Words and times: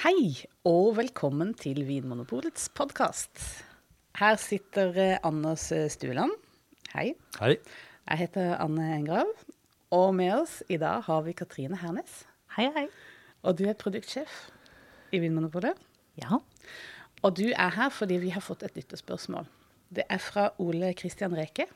Hei, 0.00 0.46
og 0.64 0.94
velkommen 0.96 1.50
til 1.60 1.82
Vinmonopolets 1.84 2.70
podkast. 2.72 3.42
Her 4.16 4.38
sitter 4.40 4.94
eh, 4.96 5.18
Anders 5.28 5.66
eh, 5.76 5.90
Stueland. 5.92 6.32
Hei. 6.94 7.10
Hei. 7.36 7.58
Jeg 8.08 8.20
heter 8.22 8.54
Anne 8.64 8.86
Engrav. 8.94 9.28
Og 9.92 10.14
med 10.16 10.32
oss 10.38 10.54
i 10.72 10.78
dag 10.80 11.04
har 11.04 11.20
vi 11.26 11.34
Katrine 11.36 11.76
Hernes. 11.82 12.22
Hei, 12.56 12.70
hei. 12.78 12.86
Og 13.44 13.58
du 13.58 13.66
er 13.68 13.76
produktsjef 13.76 14.38
i 15.12 15.20
Vinmonopolet. 15.20 15.76
Ja. 16.16 16.40
Og 17.20 17.36
du 17.36 17.50
er 17.50 17.76
her 17.76 17.92
fordi 17.92 18.22
vi 18.24 18.32
har 18.32 18.46
fått 18.46 18.64
et 18.64 18.80
lyttespørsmål. 18.80 19.52
Det 19.92 20.08
er 20.08 20.24
fra 20.30 20.48
Ole 20.64 20.94
Christian 20.96 21.36
Reke. 21.36 21.68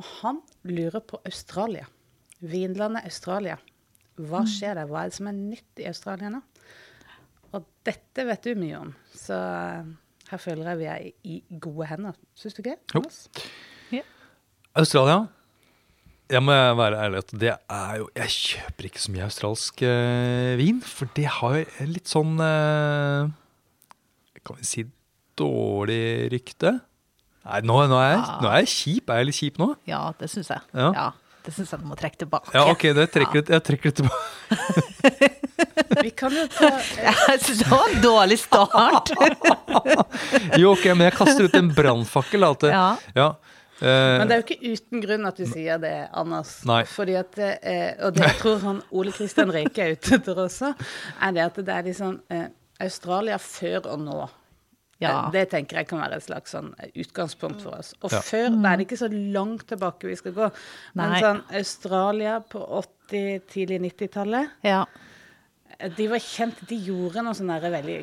Og 0.00 0.08
han 0.22 0.40
lurer 0.64 1.04
på 1.04 1.20
Australia. 1.28 1.84
Vinlandet 2.40 3.04
Australia. 3.04 3.60
Hva 4.16 4.46
skjer 4.48 4.80
der? 4.80 4.88
Hva 4.88 5.04
er 5.04 5.12
det 5.12 5.20
som 5.20 5.28
er 5.28 5.40
nytt 5.44 5.84
i 5.84 5.90
Australia 5.92 6.32
nå? 6.32 6.40
Og 7.54 7.62
dette 7.86 8.24
vet 8.26 8.46
du 8.46 8.58
mye 8.58 8.80
om, 8.80 8.90
så 9.14 9.36
eh, 9.38 9.92
her 10.32 10.40
føler 10.42 10.72
jeg 10.72 10.80
vi 10.80 10.90
er 10.90 11.06
i 11.30 11.38
gode 11.62 11.88
hender. 11.90 12.16
Syns 12.38 12.56
du 12.56 12.62
ikke? 12.64 12.76
Jo. 12.96 13.02
Ja. 13.94 14.04
Australia. 14.80 15.24
Jeg 16.32 16.40
må 16.40 16.54
være 16.54 16.98
ærlig 17.04 17.20
at 17.20 17.32
det 17.36 17.50
er 17.52 17.96
jo 18.00 18.06
Jeg 18.16 18.30
kjøper 18.32 18.86
ikke 18.88 19.00
så 19.02 19.12
mye 19.12 19.26
australsk 19.26 19.82
eh, 19.84 20.54
vin, 20.56 20.78
for 20.80 21.10
det 21.14 21.26
har 21.28 21.58
jo 21.58 21.88
litt 21.90 22.08
sånn 22.08 22.38
eh, 22.40 23.28
Kan 24.40 24.56
vi 24.56 24.64
si 24.64 24.86
dårlig 25.36 26.32
rykte? 26.32 26.78
Nei, 27.44 27.60
nå, 27.68 27.76
nå, 27.90 27.98
er 28.00 28.14
jeg, 28.14 28.22
nå 28.40 28.48
er 28.48 28.62
jeg 28.62 28.70
kjip. 28.72 29.10
Er 29.12 29.20
jeg 29.20 29.28
litt 29.28 29.36
kjip 29.36 29.60
nå? 29.60 29.68
ja, 29.90 30.00
det 30.16 30.30
syns 30.32 30.48
jeg. 30.48 30.64
Ja. 30.72 31.10
Det 31.44 31.52
syns 31.52 31.72
jeg 31.74 31.82
du 31.82 31.88
må 31.90 31.96
trekke 32.00 32.16
tilbake. 32.22 32.52
Ja, 32.56 32.64
ok, 32.72 32.86
det 32.96 33.04
trekker 33.12 33.42
jeg 33.52 33.64
trekker 33.66 33.92
det 33.92 33.96
tilbake. 34.00 35.40
Vi 36.04 36.10
kan 36.16 36.32
jo 36.34 36.44
ta 36.50 36.70
Jeg 37.30 37.40
syns 37.44 37.58
det 37.60 37.68
var 37.70 37.90
en 37.92 38.00
dårlig 38.04 38.38
start. 38.40 39.12
Jo, 40.60 40.72
ok, 40.72 40.86
men 40.94 41.04
jeg 41.08 41.16
kaster 41.18 41.48
ut 41.48 41.56
en 41.58 41.68
brannfakkel. 41.74 42.46
Ja. 42.70 42.86
ja. 43.16 43.26
eh, 43.80 44.16
Men 44.20 44.30
det 44.30 44.36
er 44.36 44.40
jo 44.40 44.46
ikke 44.46 44.72
uten 44.72 45.02
grunn 45.04 45.28
at 45.28 45.40
du 45.40 45.44
sier 45.50 45.80
det, 45.82 45.92
Anders. 46.16 46.54
Nei. 46.68 46.82
Fordi 46.88 47.16
at, 47.20 47.36
eh, 47.44 47.92
Og 48.06 48.16
det 48.16 48.24
jeg 48.24 48.38
tror 48.40 48.62
han 48.64 48.80
Ole 48.94 49.12
Kristian 49.14 49.52
Reike 49.54 49.84
er 49.84 49.98
ute 49.98 50.16
etter 50.18 50.40
også, 50.46 50.72
er 51.20 51.36
det 51.36 51.44
at 51.44 51.60
det 51.60 51.76
er 51.76 51.86
liksom 51.90 52.16
eh, 52.32 52.48
Australia 52.84 53.36
før 53.42 53.90
og 53.94 54.00
nå. 54.06 54.22
Ja. 55.04 55.12
Eh, 55.26 55.30
Det 55.36 55.44
tenker 55.52 55.76
jeg 55.82 55.88
kan 55.90 56.00
være 56.02 56.16
et 56.18 56.26
slags 56.26 56.54
sånn 56.56 56.72
eh, 56.80 56.90
utgangspunkt 57.04 57.62
for 57.62 57.78
oss. 57.78 57.92
Og 58.02 58.10
Ja. 58.12 58.20
før 58.24 58.50
det 58.50 58.72
er 58.72 58.84
ikke 58.84 58.98
så 59.00 59.08
langt 59.12 59.66
tilbake 59.70 60.08
vi 60.10 60.16
skal 60.16 60.32
gå. 60.36 60.50
Men 60.94 61.10
Nei. 61.14 61.20
sånn 61.22 61.42
Australia 61.60 62.40
på 62.40 62.60
80-, 62.82 63.42
tidlig 63.52 63.80
90-tallet, 63.86 64.50
Ja. 64.64 64.84
eh, 65.78 65.88
de 65.88 66.06
var 66.08 66.18
kjent 66.18 66.66
De 66.68 66.76
gjorde 66.76 67.22
noen 67.22 67.34
sånne 67.34 67.60
veldig 67.60 67.98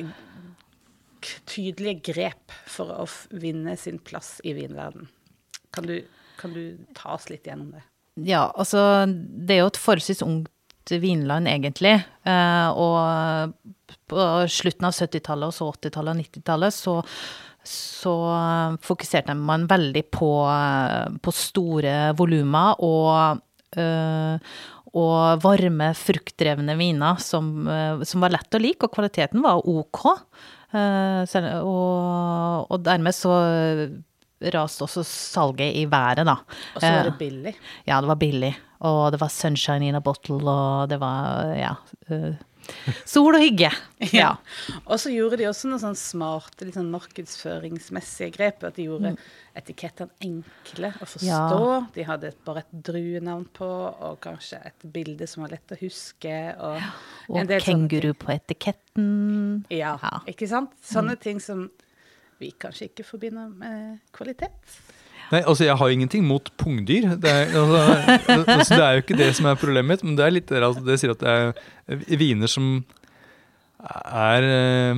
tydelige 1.46 2.02
grep 2.12 2.52
for 2.66 2.90
å 3.04 3.06
vinne 3.38 3.76
sin 3.78 3.98
plass 4.02 4.40
i 4.44 4.54
vinverden. 4.56 5.08
Kan 5.72 5.86
du, 5.86 6.00
kan 6.40 6.52
du 6.52 6.78
ta 6.94 7.14
oss 7.14 7.28
litt 7.30 7.44
gjennom 7.46 7.72
det? 7.76 7.82
ja, 8.28 8.50
altså 8.60 9.06
det 9.08 9.54
er 9.54 9.60
jo 9.62 9.70
et 9.70 9.78
forholdsvis 9.80 10.20
ungt 10.26 10.50
vinland, 11.00 11.46
egentlig. 11.48 11.94
Eh, 12.28 12.68
og 12.76 13.54
på 14.12 14.26
slutten 14.52 14.88
av 14.88 14.94
70-tallet 14.94 15.48
og 15.48 15.56
så 15.56 15.72
80-tallet 15.72 16.12
og 16.12 16.22
90-tallet 16.22 16.76
så 16.76 17.00
så 17.64 18.12
eh, 18.34 18.76
fokuserte 18.82 19.34
man 19.38 19.66
veldig 19.70 20.04
på, 20.10 20.30
eh, 20.50 21.16
på 21.22 21.34
store 21.34 21.96
volumer 22.18 22.80
og, 22.82 23.42
eh, 23.78 24.54
og 24.92 25.44
varme, 25.44 25.92
fruktdrevne 25.96 26.76
viner 26.78 27.20
som, 27.22 27.52
som 28.04 28.24
var 28.24 28.34
lett 28.34 28.58
å 28.58 28.60
like, 28.60 28.84
og 28.84 28.92
kvaliteten 28.92 29.40
var 29.44 29.62
ok. 29.64 30.02
Selv- 31.28 31.64
og, 31.68 32.66
og 32.72 32.82
dermed 32.84 33.16
så 33.16 33.32
raste 34.52 34.84
også 34.84 35.04
salget 35.08 35.78
i 35.80 35.86
været, 35.88 36.26
da. 36.28 36.34
Og 36.74 36.84
så 36.84 36.92
var 36.92 37.08
det 37.08 37.16
billig. 37.20 37.54
ja, 37.88 38.02
det 38.04 38.10
var 38.10 38.20
billig. 38.20 38.52
Og 38.84 39.00
det 39.14 39.20
var 39.22 39.32
sunshine 39.32 39.88
in 39.88 39.96
a 39.96 40.04
bottle, 40.04 40.42
og 40.44 40.92
det 40.92 41.00
var 41.00 41.54
ja. 41.56 41.72
Sol 43.08 43.34
og 43.36 43.42
hygge. 43.42 43.70
Ja. 44.12 44.32
Og 44.90 44.98
så 44.98 45.12
gjorde 45.14 45.36
de 45.38 45.44
også 45.46 45.68
noen 45.70 45.78
sånn 45.80 45.94
smarte 45.98 46.66
litt 46.66 46.74
sånn 46.74 46.88
markedsføringsmessige 46.90 48.32
grep. 48.34 48.64
At 48.66 48.74
de 48.78 48.88
gjorde 48.88 49.12
etikettene 49.58 50.10
enkle 50.26 50.90
å 50.98 51.06
forstå. 51.06 51.28
Ja. 51.28 51.76
De 51.94 52.06
hadde 52.08 52.32
bare 52.46 52.64
et 52.64 52.72
druenavn 52.88 53.46
på, 53.54 53.68
og 53.68 54.18
kanskje 54.24 54.58
et 54.66 54.86
bilde 54.94 55.28
som 55.30 55.44
var 55.44 55.54
lett 55.54 55.74
å 55.74 55.78
huske. 55.80 56.34
Og, 56.58 56.82
Og 57.30 57.54
kenguru 57.62 58.10
på 58.18 58.32
etiketten. 58.34 59.64
Ja, 59.70 59.96
Ja. 60.02 60.18
ikke 60.26 60.48
sant? 60.50 60.74
Sånne 60.82 61.14
ting 61.20 61.38
som 61.40 61.68
vi 62.40 62.50
kanskje 62.58 62.88
ikke 62.90 63.04
forbinder 63.06 63.48
med 63.54 64.00
kvalitet. 64.12 64.50
Nei, 65.32 65.40
altså 65.48 65.64
Jeg 65.64 65.78
har 65.80 65.92
ingenting 65.94 66.26
mot 66.28 66.50
pungdyr. 66.60 67.14
Det 67.16 67.30
er, 67.30 67.52
altså, 67.56 67.82
altså, 68.28 68.74
det 68.74 68.84
er 68.84 68.92
jo 68.92 69.04
ikke 69.04 69.16
det 69.16 69.30
som 69.38 69.48
er 69.48 69.60
problemet 69.60 69.94
mitt, 69.94 70.04
men 70.04 70.18
det 70.18 70.26
er 70.26 70.34
litt 70.36 70.50
det 70.52 70.60
altså, 70.60 70.84
det 70.84 70.98
sier 71.00 71.14
at 71.14 71.22
det 71.24 71.36
er 72.12 72.20
viner 72.20 72.50
som 72.52 72.74
er 73.82 74.44
ja, 74.44 74.94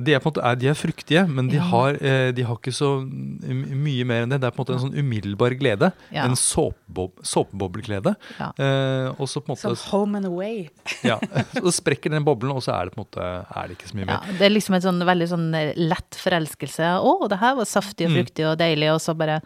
De 0.00 0.14
er 0.14 0.20
på 0.20 0.28
en 0.30 0.34
måte 0.34 0.58
de 0.60 0.68
er 0.70 0.74
fruktige, 0.78 1.22
men 1.28 1.48
de, 1.48 1.56
Ja. 1.56 1.62
har, 1.62 1.94
eh, 2.02 2.30
de 2.32 2.42
har 2.42 2.56
ikke 2.56 2.72
så 2.74 3.02
mye 3.04 4.04
mer 4.06 4.22
enn 4.22 4.30
det. 4.30 4.40
Det 4.40 4.46
er 4.48 4.50
på 4.56 4.60
en 4.60 4.64
måte 4.66 4.74
en 4.76 4.84
sånn 4.90 4.98
umiddelbar 4.98 5.56
glede. 5.58 5.92
Ja. 6.12 6.24
En 6.24 6.36
såpebob, 6.36 7.12
såpebobleglede. 7.22 8.14
Ja. 8.38 8.52
Eh, 8.58 9.26
Som 9.26 9.74
home 9.90 10.16
and 10.16 10.26
away. 10.26 10.68
ja, 11.02 11.18
Så 11.54 11.72
sprekker 11.72 12.10
den 12.10 12.24
boblen, 12.24 12.52
og 12.52 12.62
så 12.62 12.72
er 12.74 12.84
det 12.86 12.94
på 12.94 13.00
en 13.00 13.06
måte 13.06 13.46
er 13.56 13.68
det 13.68 13.78
ikke 13.78 13.90
så 13.90 13.94
mye 13.96 14.06
Ja, 14.06 14.20
mer. 14.20 14.38
det 14.38 14.46
er 14.46 14.50
liksom 14.54 14.74
en 14.74 14.82
sånn 14.82 15.02
veldig 15.04 15.28
sånn 15.28 15.48
lett 15.88 16.10
forelskelse. 16.18 16.92
Å, 17.02 17.28
det 17.28 17.38
her 17.38 17.54
var 17.56 17.64
saftig 17.64 18.06
og 18.06 18.12
Mm. 18.18 18.50
og 18.52 18.58
deilig, 18.58 18.88
og 18.94 19.00
så 19.00 19.16
bare 19.16 19.40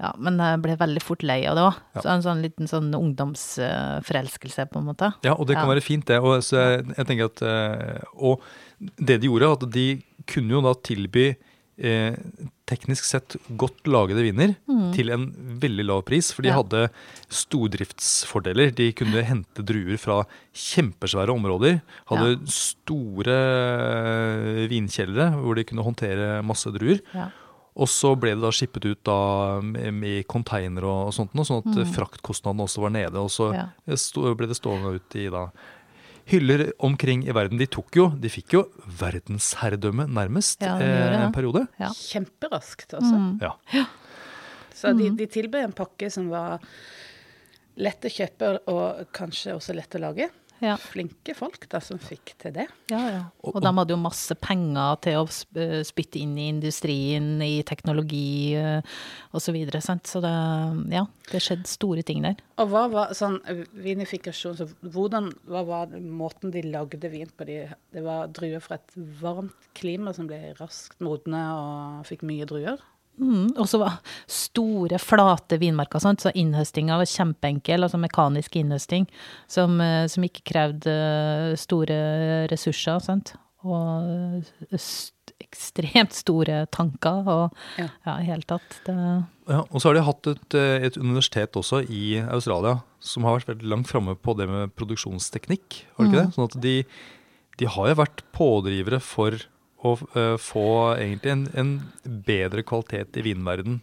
Ja, 0.00 0.12
men 0.18 0.36
jeg 0.38 0.62
ble 0.62 0.76
veldig 0.76 1.02
fort 1.02 1.22
lei 1.22 1.44
av 1.46 1.54
det 1.56 1.62
òg. 1.62 1.74
Ja. 1.94 2.00
Så 2.02 2.08
en 2.10 2.22
sånn 2.22 2.42
liten 2.42 2.66
sånn 2.68 2.92
ungdomsforelskelse, 2.94 4.66
på 4.70 4.78
en 4.80 4.86
måte. 4.90 5.12
Ja, 5.24 5.34
og 5.34 5.46
det 5.46 5.56
kan 5.56 5.68
Ja. 5.68 5.74
være 5.74 5.82
fint, 5.82 6.04
det. 6.06 6.18
Og 6.20 6.42
så 6.42 6.56
jeg, 6.56 6.96
jeg 6.96 7.06
tenker 7.06 7.24
at, 7.24 7.42
eh, 7.42 8.02
og 8.16 8.40
det 8.98 9.20
de 9.22 9.28
gjorde, 9.30 9.52
at 9.56 9.66
de 9.74 9.86
kunne 10.26 10.50
jo 10.56 10.60
da 10.64 10.72
tilby 10.74 11.34
eh, 11.82 12.14
teknisk 12.68 13.04
sett 13.08 13.34
godt 13.58 13.88
lagede 13.90 14.22
viner 14.22 14.52
til 14.94 15.10
en 15.10 15.24
veldig 15.60 15.84
lav 15.88 16.02
pris. 16.06 16.28
For 16.32 16.42
de 16.44 16.48
Ja. 16.52 16.60
hadde 16.60 16.82
stordriftsfordeler. 17.32 18.72
De 18.74 18.90
kunne 18.96 19.22
hente 19.26 19.64
druer 19.66 19.98
fra 20.00 20.22
kjempesvære 20.54 21.32
områder. 21.32 21.80
Hadde 22.10 22.30
Ja. 22.38 22.46
store 22.46 23.36
eh, 23.36 24.68
vinkjellere 24.68 25.32
hvor 25.42 25.54
de 25.56 25.64
kunne 25.64 25.82
håndtere 25.84 26.42
masse 26.44 26.70
druer. 26.72 27.00
Ja. 27.14 27.30
Og 27.74 27.88
så 27.88 28.14
ble 28.20 28.34
det 28.34 28.42
da 28.42 28.50
skippet 28.52 28.84
ut 28.84 29.02
da 29.02 29.60
med, 29.62 30.26
container 30.28 30.84
og, 30.84 31.12
sånt, 31.14 31.32
noe, 31.34 31.44
sånn 31.44 31.64
at 31.64 31.88
fraktkostnadene 31.94 32.66
også 32.68 32.82
var 32.82 32.90
nede. 32.90 33.16
Og 33.16 33.30
så 33.30 33.48
ble 34.36 34.46
det 34.46 34.56
stående 34.60 34.94
ut 35.00 35.16
i 35.16 35.28
da 35.32 35.46
hyller 36.32 36.64
omkring 36.82 37.26
i 37.28 37.34
verden. 37.36 37.60
De 37.60 37.68
tok 37.70 37.98
jo, 37.98 38.08
de 38.18 38.30
fikk 38.32 38.56
jo 38.56 38.64
verdensherredømme 39.00 40.08
nærmest 40.10 40.64
Ja, 40.64 40.76
de 40.80 40.88
eh, 40.88 41.18
en 41.20 41.34
periode. 41.34 41.66
Ja. 41.80 41.92
Kjemperaskt 41.96 42.96
også. 42.98 43.20
Ja. 43.42 43.86
Så 44.74 44.94
de, 44.98 45.12
de 45.16 45.28
tilbød 45.30 45.68
en 45.68 45.76
pakke 45.76 46.10
som 46.10 46.30
var 46.32 46.64
lett 47.80 48.04
å 48.04 48.10
kjøpe 48.12 48.52
og 48.72 49.04
kanskje 49.14 49.54
også 49.56 49.76
lett 49.76 49.94
å 49.96 50.02
lage. 50.02 50.28
Ja. 50.62 50.76
Flinke 50.78 51.34
folk 51.34 51.64
da 51.70 51.80
som 51.82 51.98
fikk 51.98 52.36
til 52.40 52.54
det. 52.54 52.68
Ja, 52.92 53.00
ja. 53.10 53.22
Og 53.42 53.58
de 53.62 53.72
hadde 53.74 53.94
jo 53.94 53.98
masse 53.98 54.36
penger 54.38 55.00
til 55.02 55.18
å 55.18 55.24
eh, 55.58 55.80
spytte 55.86 56.20
inn 56.22 56.36
i 56.38 56.46
industrien, 56.52 57.34
i 57.42 57.64
teknologi 57.66 58.54
osv. 58.54 58.92
og 59.32 59.42
så 59.42 59.54
videre, 59.56 59.82
sant. 59.82 60.06
Så 60.06 60.22
det, 60.22 60.32
ja, 60.94 61.02
det 61.32 61.42
skjedde 61.42 61.70
store 61.70 62.06
ting 62.06 62.22
der. 62.22 62.38
Og 62.62 62.70
hva 62.70 62.84
var 62.92 63.16
sånn 63.18 63.40
eh, 63.50 63.64
vinifikasjon, 63.74 64.60
så 64.60 64.68
hvordan, 64.94 65.32
hva 65.50 65.64
var 65.66 65.98
måten 65.98 66.54
de 66.54 66.62
lagde 66.68 67.10
vin 67.10 67.30
på? 67.34 67.48
De, 67.48 67.58
det 67.94 68.06
var 68.06 68.30
druer 68.30 68.62
fra 68.62 68.78
et 68.78 68.96
varmt 69.20 69.70
klima 69.78 70.14
som 70.14 70.30
ble 70.30 70.54
raskt 70.60 71.02
modne 71.02 71.42
og 71.58 72.06
fikk 72.06 72.22
mye 72.28 72.46
druer. 72.46 72.78
Mm, 73.20 73.52
og 73.60 73.66
så 73.68 73.78
var 73.82 73.98
store, 74.30 74.98
flate 75.02 75.58
vinmarker, 75.60 76.00
sant? 76.02 76.22
så 76.24 76.32
innhøstinga 76.38 76.96
var 77.00 77.08
kjempeenkel, 77.08 77.84
altså 77.84 78.00
mekanisk 78.00 78.56
innhøsting, 78.58 79.06
som, 79.50 79.76
eh, 79.84 80.06
som 80.10 80.24
ikke 80.26 80.46
krevde 80.48 80.92
eh, 80.92 81.56
store 81.60 81.98
ressurser, 82.52 83.02
sant. 83.04 83.34
Og 83.62 84.40
eh, 84.40 84.78
st 84.78 85.18
ekstremt 85.42 86.14
store 86.14 86.62
tanker, 86.72 87.26
og 87.28 87.56
Ja. 87.76 87.88
ja, 88.06 88.12
i 88.22 88.26
hele 88.30 88.46
tatt. 88.46 88.78
Det, 88.86 88.94
Ja, 89.48 89.58
og 89.58 89.80
så 89.82 89.90
har 89.90 89.94
de 89.94 90.04
hatt 90.06 90.26
et, 90.30 90.54
et 90.54 90.96
universitet 90.96 91.52
også 91.58 91.82
i 91.90 92.20
Australia 92.22 92.80
som 93.02 93.24
har 93.26 93.40
vært 93.40 93.50
veldig 93.50 93.68
langt 93.68 93.90
framme 93.90 94.14
på 94.14 94.36
det 94.38 94.46
med 94.48 94.72
produksjonsteknikk. 94.78 95.82
Har 95.96 96.06
det 96.06 96.12
ikke 96.12 96.22
det? 96.22 96.34
Sånn 96.36 96.46
at 96.46 96.56
de, 96.62 96.74
de 97.58 97.66
har 97.74 97.90
jo 97.90 97.98
vært 97.98 98.22
pådrivere 98.32 99.00
for 99.02 99.34
å 99.84 99.96
uh, 100.16 100.36
få 100.38 100.64
egentlig 100.96 101.32
en, 101.32 101.42
en 101.58 101.72
bedre 102.26 102.62
kvalitet 102.62 103.16
i 103.18 103.22
vinverden, 103.26 103.80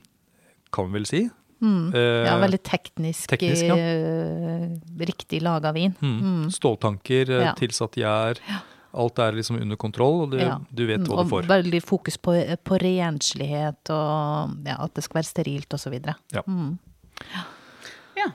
kan 0.72 0.88
vi 0.88 1.00
vel 1.00 1.06
si. 1.10 1.22
mm, 1.62 1.94
Eh, 1.94 2.26
ja, 2.26 2.38
veldig 2.40 2.62
teknisk, 2.64 3.28
teknisk, 3.34 3.66
ja. 3.68 3.76
eh, 3.76 4.70
riktig 5.04 5.42
laga 5.44 5.74
vin. 5.76 5.96
Mm. 6.02 6.50
Ståltanker, 6.56 7.30
eh, 7.30 7.44
Ja. 7.50 7.54
tilsatt 7.60 7.98
gjær. 8.00 8.40
Alt 8.94 9.20
er 9.20 9.34
liksom 9.34 9.60
under 9.62 9.76
kontroll, 9.78 10.22
og 10.24 10.32
du, 10.32 10.38
Ja. 10.40 10.60
du 10.74 10.86
vet 10.88 11.02
hva 11.06 11.20
og 11.20 11.26
du 11.26 11.30
får. 11.30 11.44
veldig 11.50 11.82
fokus 11.84 12.18
på, 12.18 12.32
på 12.64 12.80
renslighet 12.82 13.90
og 13.94 14.56
ja, 14.66 14.78
at 14.80 14.94
det 14.96 15.04
skal 15.04 15.20
være 15.22 15.30
sterilt 15.34 15.74
osv. 15.74 16.00
Ja. 16.34 16.42
Mm. 16.48 16.80
Ja. 18.16 18.32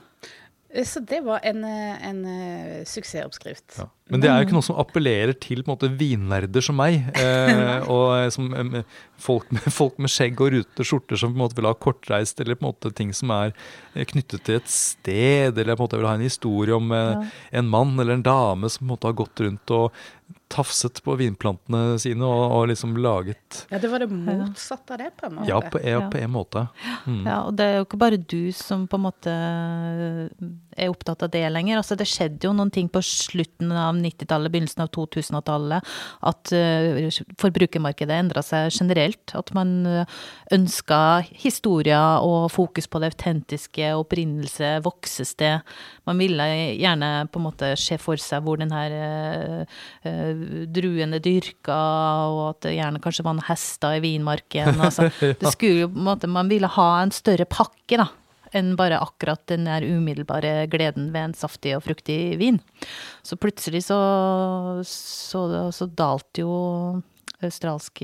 Eh, 0.69 0.83
Så 0.85 0.99
det 0.99 1.21
var 1.23 1.39
en, 1.43 1.63
eh, 1.63 2.07
en 2.09 2.25
eh, 2.25 2.83
suksessoppskrift. 2.85 3.77
Ja. 3.79 3.89
Men 4.13 4.21
det 4.21 4.29
er 4.29 4.37
jo 4.37 4.45
ikke 4.45 4.53
noe 4.53 4.65
som 4.67 4.77
appellerer 4.77 5.33
til 5.41 5.63
på 5.63 5.71
en 5.71 5.73
måte, 5.73 5.89
vinnerder 5.97 6.61
som 6.65 6.77
meg. 6.77 7.07
Eh, 7.25 7.87
og 7.89 8.31
som, 8.33 8.51
eh, 8.53 8.83
folk, 9.21 9.47
med, 9.53 9.65
folk 9.79 9.97
med 10.01 10.11
skjegg 10.13 10.39
og 10.45 10.51
rutete 10.53 10.85
skjorter 10.85 11.17
som 11.19 11.33
på 11.33 11.39
en 11.39 11.43
måte 11.45 11.57
vil 11.57 11.67
ha 11.69 11.73
kortreist, 11.73 12.39
eller 12.43 12.57
på 12.59 12.65
en 12.67 12.69
måte 12.69 12.91
ting 12.95 13.13
som 13.17 13.33
er 13.33 13.53
eh, 13.95 14.05
knyttet 14.05 14.45
til 14.45 14.59
et 14.59 14.69
sted, 14.69 15.57
eller 15.57 15.73
på 15.73 15.81
en 15.81 15.87
måte 15.87 15.99
vil 16.01 16.09
ha 16.09 16.13
en 16.19 16.25
historie 16.25 16.77
om 16.77 16.93
eh, 16.93 17.25
en 17.57 17.69
mann 17.71 17.95
eller 17.97 18.19
en 18.19 18.25
dame 18.25 18.69
som 18.69 18.83
på 18.83 18.89
en 18.89 18.93
måte 18.93 19.09
har 19.09 19.17
gått 19.23 19.41
rundt 19.45 19.73
og 19.73 20.05
tafset 20.53 20.99
på 21.05 21.15
vinplantene 21.17 21.97
sine 22.01 22.25
og, 22.25 22.43
og 22.53 22.67
liksom 22.69 22.93
laget 23.01 23.63
Ja, 23.71 23.79
det 23.81 23.89
var 23.89 24.03
det 24.03 24.07
motsatte 24.13 24.93
av 24.93 25.01
det, 25.01 25.09
på 25.17 25.27
en 25.27 25.39
måte. 25.39 25.49
Ja, 25.49 25.57
på, 25.61 25.81
en, 25.81 25.89
Ja. 25.95 26.03
på 26.13 26.21
en 26.21 26.33
måte. 26.33 26.67
Mm. 27.09 27.23
Ja, 27.25 27.39
og 27.47 27.57
det 27.57 27.65
er 27.65 27.79
jo 27.79 27.87
ikke 27.87 28.01
bare 28.05 28.21
du 28.21 28.51
som 28.53 28.85
på 28.89 28.99
en 28.99 29.05
måte 29.07 29.33
er 30.75 30.91
opptatt 30.91 31.23
av 31.25 31.31
det 31.33 31.43
lenger. 31.51 31.79
Altså, 31.79 31.97
det 31.97 32.07
skjedde 32.09 32.47
jo 32.47 32.53
noen 32.55 32.71
ting 32.73 32.89
på 32.91 33.01
slutten 33.05 33.71
av 33.71 33.95
90-tallet, 33.97 34.51
begynnelsen 34.53 34.83
av 34.85 34.91
2000-tallet, 34.95 35.93
at 36.29 36.53
uh, 36.55 37.19
forbrukermarkedet 37.41 38.17
endra 38.19 38.43
seg 38.45 38.73
generelt. 38.75 39.35
At 39.37 39.53
man 39.55 39.75
uh, 39.87 40.17
ønska 40.55 40.99
historier 41.31 42.23
og 42.25 42.49
fokus 42.53 42.89
på 42.91 43.01
det 43.01 43.13
autentiske, 43.13 43.93
opprinnelse, 43.95 44.75
voksested. 44.85 45.63
Man 46.09 46.19
ville 46.21 46.49
gjerne 46.75 47.13
på 47.31 47.41
en 47.41 47.47
måte 47.47 47.71
se 47.79 47.99
for 48.01 48.19
seg 48.21 48.43
hvor 48.45 48.59
den 48.61 48.73
her 48.75 48.97
uh, 49.63 50.35
druen 50.75 51.15
er 51.15 51.23
dyrka, 51.23 51.79
og 52.31 52.43
at 52.51 52.67
det 52.67 52.77
gjerne 52.77 53.01
kanskje 53.03 53.25
var 53.25 53.37
noen 53.37 53.47
hester 53.47 53.97
i 53.97 54.03
vinmarken. 54.03 54.75
Altså, 54.75 55.09
det 55.39 55.55
skulle 55.55 55.85
jo 55.85 55.93
på 55.93 56.01
en 56.03 56.11
måte, 56.11 56.31
Man 56.35 56.51
ville 56.51 56.67
ha 56.67 56.91
en 57.01 57.13
større 57.15 57.47
pakke, 57.47 57.97
da 58.01 58.11
enn 58.55 58.75
bare 58.79 59.01
akkurat 59.03 59.43
den 59.51 59.67
der 59.67 59.85
umiddelbare 59.85 60.65
gleden 60.71 61.11
ved 61.13 61.29
en 61.29 61.35
saftig 61.37 61.75
og 61.77 61.83
fruktig 61.85 62.37
vin. 62.41 62.61
Så 63.25 63.37
plutselig 63.39 63.85
så, 63.89 63.99
så, 64.87 65.43
så 65.75 65.89
dalte 65.91 66.45
jo 66.45 66.55
australsk 67.43 67.99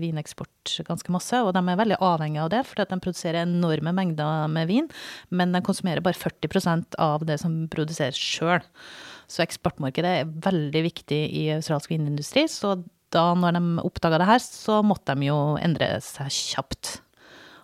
vineksport 0.00 0.80
ganske 0.86 1.12
masse, 1.12 1.36
og 1.44 1.52
de 1.54 1.60
er 1.62 1.78
veldig 1.78 1.98
avhengige 2.02 2.44
av 2.44 2.52
det, 2.52 2.62
fordi 2.68 2.86
de 2.90 3.00
produserer 3.04 3.42
enorme 3.44 3.92
mengder 3.96 4.48
med 4.52 4.70
vin, 4.70 4.88
men 5.30 5.52
de 5.54 5.62
konsumerer 5.64 6.04
bare 6.04 6.18
40% 6.18 6.96
av 7.02 7.26
det 7.28 7.40
som 7.42 7.62
produseres 7.72 8.18
sjøl. 8.18 8.64
Så 9.30 9.44
eksportmarkedet 9.44 10.14
er 10.22 10.32
veldig 10.48 10.82
viktig 10.88 11.20
i 11.42 11.44
australsk 11.54 11.92
vinindustri, 11.92 12.46
så 12.50 12.78
da 13.14 13.30
når 13.38 13.58
de 13.58 13.62
oppdaga 13.84 14.20
det 14.22 14.28
her, 14.30 14.42
så 14.42 14.80
måtte 14.86 15.16
de 15.18 15.30
jo 15.30 15.38
endre 15.60 15.92
seg 16.04 16.30
kjapt. 16.34 16.98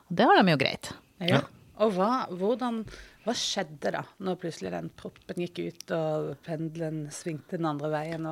Og 0.06 0.19
det 0.19 0.27
har 0.29 0.41
de 0.41 0.55
jo 0.55 0.61
greit. 0.61 0.91
Ja. 1.23 1.43
Og 1.84 1.93
hva, 1.96 2.25
hvordan, 2.32 2.81
hva 3.26 3.34
skjedde 3.37 3.93
da, 3.99 4.02
når 4.25 4.40
plutselig 4.40 4.73
den 4.73 4.88
proppen 4.96 5.43
gikk 5.44 5.61
ut 5.67 5.93
og 5.96 6.32
pendelen 6.46 7.06
svingte 7.12 7.58
den 7.58 7.69
andre 7.69 7.93
veien? 7.93 8.26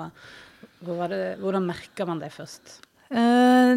Det, 0.80 1.22
hvordan 1.42 1.68
merka 1.68 2.08
man 2.08 2.22
det 2.22 2.32
først? 2.32 2.78
Eh, 3.12 3.76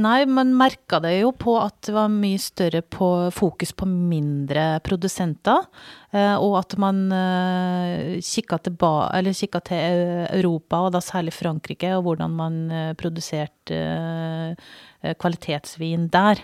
nei, 0.00 0.20
man 0.26 0.54
merka 0.56 0.98
det 1.04 1.12
jo 1.18 1.34
på 1.36 1.58
at 1.60 1.76
det 1.86 1.92
var 1.94 2.08
mye 2.10 2.40
større 2.40 2.80
på 2.80 3.08
fokus 3.36 3.74
på 3.76 3.86
mindre 3.86 4.80
produsenter. 4.86 5.68
eh, 6.10 6.34
og 6.34 6.56
at 6.62 6.76
man 6.80 7.04
uh, 7.12 8.16
kikka, 8.16 8.58
tilba- 8.64 9.10
eller 9.14 9.36
kikka 9.36 9.60
til 9.60 10.24
Europa, 10.40 10.86
og 10.86 10.92
da 10.96 11.04
særlig 11.04 11.36
Frankrike, 11.36 11.92
og 11.98 12.08
hvordan 12.08 12.30
man 12.30 12.58
eh, 12.70 12.94
produserte 12.94 13.76
eh, 13.76 15.14
kvalitetsvin 15.20 16.08
der. 16.08 16.40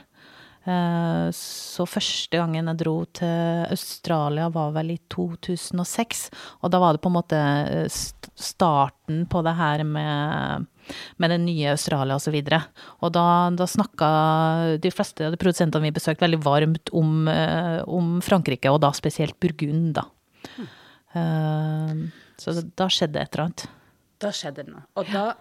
Eh, 0.71 1.29
Så 1.35 1.87
første 1.89 2.37
gangen 2.37 2.69
jeg 2.69 2.79
dro 2.83 2.95
til 3.17 3.67
Australia 3.71 4.49
var 4.53 4.73
vel 4.75 4.93
i 4.95 4.99
2006, 5.13 6.27
og 6.61 6.73
da 6.73 6.81
var 6.83 6.95
det 6.97 7.03
på 7.05 7.11
en 7.11 7.17
måte 7.17 7.39
eh, 7.41 7.89
starten 8.41 9.25
på 9.31 9.43
det 9.47 9.55
her 9.59 9.85
med, 9.89 10.67
med 11.19 11.33
det 11.35 11.41
nye 11.43 11.73
Australia 11.73 12.19
og 12.19 12.23
så. 12.23 12.35
Og 13.01 13.13
da, 13.17 13.25
da 13.57 13.67
snakka 13.67 14.11
de 14.83 14.93
fleste 14.95 15.27
av 15.27 15.35
de 15.35 15.41
produsentene 15.41 15.89
vi 15.89 15.95
besøkte 15.97 16.27
veldig 16.27 16.43
varmt 16.45 16.93
om, 16.93 17.29
eh, 17.29 17.81
om 17.87 18.19
Frankrike, 18.25 18.71
og 18.71 18.83
da 18.85 18.93
spesielt 18.97 19.39
Burgund, 19.41 19.95
da. 19.99 20.07
Eh, 21.15 21.95
Så 22.41 22.55
da 22.77 22.87
skjedde 22.89 23.21
et 23.21 23.35
eller 23.35 23.49
annet. 23.51 23.67
Da 24.21 24.31
skjedde 24.33 24.65
det 24.65 24.73
noe. 24.73 24.85
Og, 24.97 25.09
da, 25.13 25.35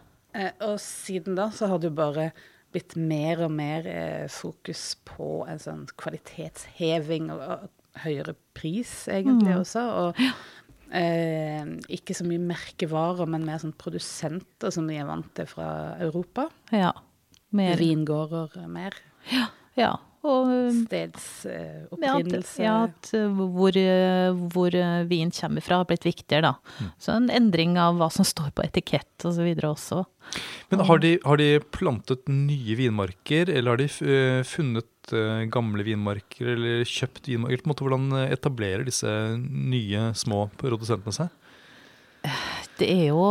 og 0.68 0.80
siden 0.84 1.36
da 1.38 1.50
så 1.56 1.68
har 1.72 1.80
du 1.80 1.90
bare 1.90 2.32
blitt 2.74 2.96
mer 3.00 3.44
og 3.48 3.52
mer 3.56 3.88
eh, 3.90 4.26
fokus 4.32 4.94
på 5.08 5.44
en 5.50 5.62
sånn 5.62 5.84
kvalitetsheving 6.00 7.30
og, 7.34 7.44
og 7.44 8.02
høyere 8.04 8.36
pris, 8.58 8.92
egentlig 9.12 9.56
også. 9.58 9.84
Og 10.04 10.22
eh, 10.96 11.64
ikke 11.98 12.16
så 12.18 12.28
mye 12.28 12.42
merkevarer, 12.52 13.30
men 13.30 13.48
mer 13.48 13.62
sånn 13.62 13.76
produsenter 13.80 14.74
som 14.74 14.90
vi 14.90 15.00
er 15.00 15.10
vant 15.10 15.32
til 15.38 15.50
fra 15.50 15.70
Europa. 16.02 16.50
Ja. 16.76 16.94
Mer, 17.56 17.80
Vingårder 17.82 18.60
mer. 18.70 18.98
Ja. 19.34 19.50
ja. 19.80 19.94
Og 20.28 20.50
Stedsopprinnelse. 20.76 22.60
Ja, 22.60 22.74
at, 22.84 23.12
ja, 23.14 23.22
at 23.24 23.38
hvor, 23.56 23.78
eh, 23.80 24.36
hvor 24.52 24.76
eh, 24.76 25.04
vin 25.08 25.32
kommer 25.32 25.64
fra 25.64 25.80
har 25.80 25.88
blitt 25.88 26.08
viktigere, 26.08 26.52
da. 26.52 26.90
Så 27.00 27.16
en 27.16 27.30
endring 27.32 27.78
av 27.80 27.96
hva 28.02 28.10
som 28.12 28.28
står 28.28 28.52
på 28.58 28.66
etikett 28.66 29.24
og 29.24 29.38
så 29.38 29.48
videre 29.48 29.72
også. 29.72 30.04
Men 30.74 30.84
har 30.90 31.00
de, 31.00 31.16
har 31.24 31.40
de 31.40 31.50
plantet 31.72 32.28
nye 32.28 32.76
vinmarker, 32.78 33.50
eller 33.50 33.74
har 33.74 33.80
de 33.80 33.88
eh, 33.88 34.44
funnet 34.44 35.16
eh, 35.16 35.46
gamle 35.52 35.88
vinmarker, 35.88 36.52
eller 36.58 36.84
kjøpt 36.84 37.32
vinmarker? 37.32 37.64
På 37.64 37.70
en 37.70 37.74
måte, 37.74 37.88
hvordan 37.88 38.24
etablerer 38.28 38.84
disse 38.88 39.16
nye, 39.40 40.10
små 40.20 40.50
produsentene 40.60 41.16
seg? 41.16 41.36
Det 42.80 42.88
er 42.92 43.06
jo 43.14 43.24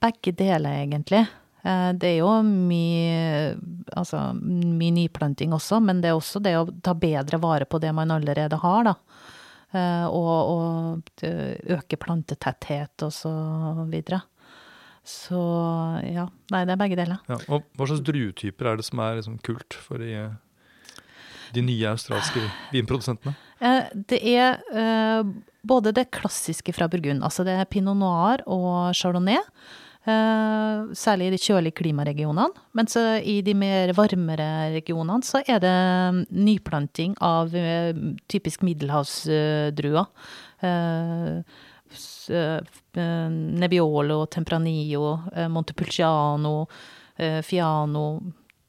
begge 0.00 0.32
deler, 0.32 0.80
egentlig. 0.80 1.26
Eh, 1.66 1.92
Det 1.98 2.12
er 2.12 2.18
jo 2.20 2.30
mye, 2.46 3.56
altså, 3.96 4.20
mye 4.38 4.94
nyplanting 4.94 5.54
også, 5.56 5.80
men 5.82 6.00
det 6.04 6.12
er 6.12 6.18
også 6.18 6.42
det 6.44 6.54
å 6.58 6.66
ta 6.82 6.94
bedre 6.94 7.40
vare 7.42 7.66
på 7.66 7.80
det 7.82 7.92
man 7.96 8.12
allerede 8.14 8.58
har, 8.62 8.86
da. 8.86 8.94
Eh, 9.74 10.06
Og, 10.06 10.52
og 10.54 11.26
eh, 11.26 11.56
øke 11.76 11.98
plantetetthet 11.98 13.02
og 13.02 13.12
så 13.12 13.32
videre. 13.90 14.22
Så 15.06 15.38
ja, 16.02 16.24
nei, 16.50 16.64
det 16.66 16.74
er 16.74 16.80
begge 16.80 16.96
deler. 16.98 17.20
Ja. 17.30 17.36
Og 17.48 17.62
hva 17.78 17.86
slags 17.86 18.02
druetyper 18.02 18.72
er 18.72 18.76
det 18.80 18.86
som 18.88 18.98
er 19.04 19.18
liksom, 19.20 19.36
kult 19.46 19.74
for 19.78 20.02
de, 20.02 20.24
de 21.54 21.62
nye 21.62 21.92
australske 21.92 22.42
vinprodusentene? 22.72 23.36
Det 24.10 24.18
er 24.34 24.58
både 25.62 25.92
det 25.94 26.08
klassiske 26.10 26.74
fra 26.74 26.88
Burgund, 26.90 27.22
altså 27.22 27.46
det 27.46 27.54
er 27.54 27.70
pinot 27.70 27.96
noir 27.96 28.42
og 28.50 28.90
chardonnay. 28.98 29.38
Eh, 30.06 30.94
Særlig 30.96 31.28
i 31.28 31.34
de 31.34 31.40
kjølige 31.42 31.76
klimaregionene. 31.80 32.48
Mens 32.78 32.96
i 32.96 33.40
de 33.44 33.54
mer 33.58 33.92
varmere 33.96 34.48
regionene 34.76 35.26
så 35.26 35.42
er 35.46 35.60
det 35.62 35.76
nyplanting 36.30 37.16
av 37.24 37.54
eh, 37.56 37.92
typisk 38.30 38.62
middelhavsdruer. 38.66 40.06
Eh, 40.62 41.62
Nebbiolo, 42.96 44.24
Tempranillo, 44.26 45.12
Montepulciano, 45.52 46.66
Fiano, 47.46 48.06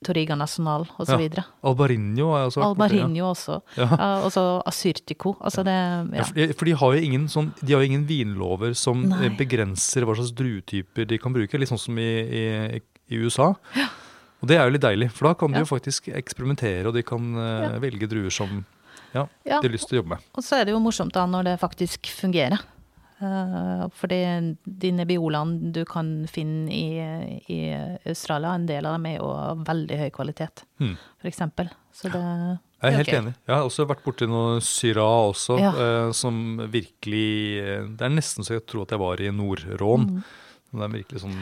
Toriga 0.06 0.36
National 0.38 0.86
osv. 1.02 1.24
Ja. 1.34 1.44
Albarinho 1.66 2.30
er 2.38 2.48
også 2.48 2.62
vært 2.62 2.78
borte, 2.78 2.98
ja. 2.98 3.06
Albarinho 3.06 3.30
også. 3.32 3.58
Ja. 3.80 3.88
Uh, 3.90 4.26
og 4.28 4.32
så 4.36 4.44
Asyrtico. 4.70 5.34
Altså 5.42 5.64
det 5.66 5.78
Ja, 6.18 6.28
for, 6.28 6.54
for 6.60 6.70
de 6.70 6.76
har 6.84 7.00
ingen, 7.02 7.26
sånn, 7.32 7.50
de 7.62 7.74
har 7.74 7.82
jo 7.82 7.92
ingen 7.92 8.06
vinlover 8.10 8.76
som 8.78 9.02
Nei. 9.10 9.24
eh, 9.26 9.38
begrenser 9.40 10.06
hva 10.06 10.18
slags 10.20 10.36
druetyper 10.38 11.10
de 11.10 11.20
kan 11.22 11.34
bruke, 11.34 11.58
litt 11.58 11.72
sånn 11.72 11.82
som 11.82 11.98
i, 12.02 12.12
i, 12.22 12.82
i 13.10 13.22
USA. 13.24 13.54
Og 14.38 14.50
det 14.52 14.60
er 14.60 14.68
jo 14.68 14.76
litt 14.76 14.86
deilig, 14.86 15.10
for 15.18 15.32
da 15.32 15.38
kan 15.40 15.54
de 15.54 15.64
jo 15.64 15.70
faktisk 15.70 16.12
eksperimentere, 16.14 16.86
og 16.86 16.94
de 16.94 17.02
kan 17.06 17.32
uh, 17.34 17.78
velge 17.82 18.10
druer 18.10 18.34
som 18.34 18.60
de 19.18 19.24
har 19.50 19.72
lyst 19.72 19.90
til 19.90 19.98
å 19.98 20.04
jobbe 20.04 20.14
med. 20.14 20.26
Og 20.38 20.46
så 20.46 20.60
er 20.60 20.68
det 20.68 20.76
jo 20.76 20.82
morsomt 20.84 21.16
da 21.16 21.24
når 21.26 21.48
det 21.50 21.56
faktisk 21.64 22.10
fungerer. 22.14 22.62
Uh, 23.18 23.88
fordi 23.98 24.20
de 24.66 24.92
nebbiolaene 24.94 25.72
du 25.74 25.80
kan 25.90 26.28
finne 26.30 26.70
i, 26.70 27.00
i 27.50 27.60
Australia, 28.06 28.52
en 28.54 28.68
del 28.70 28.86
av 28.86 28.94
dem 29.00 29.08
er 29.10 29.16
jo 29.18 29.32
av 29.34 29.64
veldig 29.66 29.98
høy 30.04 30.10
kvalitet, 30.14 30.64
Hmm. 30.78 30.96
eksempel. 31.26 31.72
Så 31.92 32.12
det 32.14 32.22
Jeg 32.22 32.92
er 32.94 32.98
helt 33.00 33.08
okay. 33.10 33.20
enig. 33.24 33.34
Jeg 33.48 33.56
har 33.56 33.64
også 33.66 33.88
vært 33.90 34.04
borti 34.06 34.28
noe 34.30 34.60
Syra 34.62 35.08
også, 35.32 35.58
Ja. 35.60 35.72
eh, 35.74 36.12
som 36.14 36.58
virkelig 36.70 37.58
eh, 37.58 37.88
Det 37.90 38.02
er 38.06 38.14
nesten 38.14 38.46
så 38.46 38.54
jeg 38.60 38.68
tror 38.68 38.84
at 38.84 38.92
jeg 38.94 39.00
var 39.02 39.18
i 39.20 39.32
Nord-Rån. 39.34 40.06
Mm. 40.12 40.24
Det 40.74 40.84
er 40.84 40.94
virkelig 40.94 41.22
sånn 41.26 41.40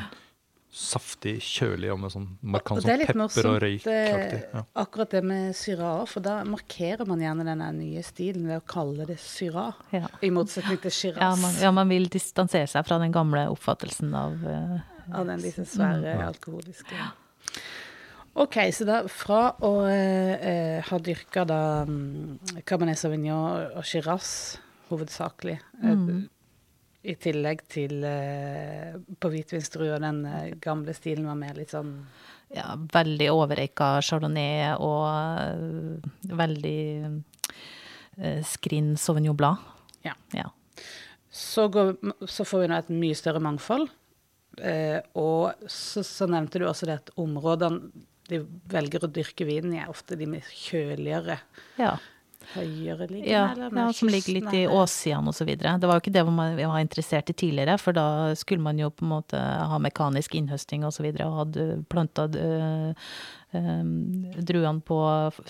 saftig, 0.76 1.38
kjølig 1.40 1.92
og 1.94 2.00
med 2.04 2.12
sånn 2.12 2.26
markant 2.44 2.84
sånn 2.84 3.00
pepper 3.00 3.20
morsomt, 3.22 3.48
og 3.48 3.62
røyk. 3.64 3.86
Ja. 3.88 4.64
akkurat 4.84 5.14
det 5.16 5.22
med 5.24 5.56
Syrah, 5.56 6.02
for 6.10 6.26
da 6.26 6.42
markerer 6.48 7.08
man 7.08 7.22
gjerne 7.24 7.46
denne 7.48 7.70
nye 7.78 8.04
stilen 8.04 8.50
ved 8.50 8.60
å 8.60 8.66
kalle 8.68 9.08
det 9.08 9.16
Syrah, 9.24 9.78
Ja. 9.96 10.10
i 10.22 10.32
motsetning 10.36 10.82
til 10.84 10.92
Shiraz. 10.92 11.22
Ja 11.22 11.32
man, 11.40 11.56
ja, 11.62 11.72
man 11.72 11.88
vil 11.90 12.10
distansere 12.12 12.68
seg 12.68 12.86
fra 12.88 13.00
den 13.00 13.16
gamle 13.16 13.48
oppfattelsen 13.54 14.12
av, 14.20 14.36
uh, 14.44 15.16
av 15.16 15.32
den 15.32 15.40
disse 15.46 15.64
svære 15.70 16.18
alkoholiske. 16.28 17.00
OK, 18.36 18.58
så 18.76 18.84
da 18.84 18.98
fra 19.08 19.54
å 19.64 19.74
eh, 19.88 20.84
ha 20.84 20.98
dyrka 21.00 21.46
da 21.48 21.60
mm, 21.88 22.64
Cabernet 22.68 23.00
Sauvignon 23.00 23.78
og 23.80 23.86
Shiraz 23.88 24.58
hovedsakelig, 24.90 25.56
eh, 25.84 26.02
i 27.06 27.16
tillegg 27.22 27.64
til 27.72 28.04
eh, 28.08 28.96
på 29.22 29.32
og 29.32 30.02
den 30.04 30.24
eh, 30.26 30.56
gamle 30.62 30.96
stilen 30.98 31.28
var 31.30 31.38
mer 31.40 31.58
litt 31.58 31.74
sånn 31.76 31.94
Ja, 32.56 32.74
veldig 32.76 33.30
overreika 33.34 33.96
chardonnay 34.06 34.76
og 34.78 35.06
uh, 35.10 36.36
veldig 36.38 36.82
uh, 37.10 38.42
skrin 38.46 38.94
sauvignon 39.02 39.38
blad. 39.38 39.62
Ja. 40.06 40.14
Ja. 40.38 40.46
Så, 41.30 41.68
går, 41.68 41.96
så 42.30 42.46
får 42.48 42.62
vi 42.62 42.68
nå 42.72 42.78
et 42.78 42.92
mye 42.94 43.18
større 43.18 43.42
mangfold. 43.44 43.90
Eh, 44.62 45.02
og 45.20 45.68
så, 45.68 46.04
så 46.06 46.28
nevnte 46.32 46.62
du 46.62 46.68
også 46.70 46.88
det 46.88 47.00
at 47.02 47.10
områdene 47.20 48.06
de 48.26 48.40
velger 48.72 49.04
å 49.06 49.12
dyrke 49.12 49.46
vinen 49.46 49.76
i, 49.76 49.82
er 49.84 49.92
ofte 49.92 50.18
de 50.18 50.26
med 50.30 50.46
kjøligere, 50.50 51.36
ja. 51.78 51.92
Høyere 52.54 53.08
liggende. 53.10 53.32
Ja, 53.32 53.46
eller 53.54 53.80
ja, 53.82 53.86
som 53.98 54.12
ligger 54.12 54.38
litt 54.38 54.58
i 54.58 54.66
åssidene 54.70 55.34
videre. 55.48 55.76
Det 55.82 55.90
var 55.90 55.98
jo 55.98 56.04
ikke 56.04 56.14
det 56.16 56.26
man 56.28 56.58
var 56.60 56.82
interessert 56.84 57.32
i 57.32 57.38
tidligere, 57.38 57.78
for 57.82 57.98
da 57.98 58.08
skulle 58.38 58.64
man 58.66 58.80
jo 58.82 58.92
på 58.94 59.06
en 59.06 59.14
måte 59.16 59.40
ha 59.40 59.80
mekanisk 59.82 60.38
innhøsting 60.38 60.86
og 60.88 60.94
så 60.96 61.06
videre, 61.06 61.30
og 61.30 61.42
hadde 61.44 61.68
planta 61.92 62.28
øh, 62.30 63.10
øh, 63.58 63.82
druene 64.52 64.86
på 64.86 65.02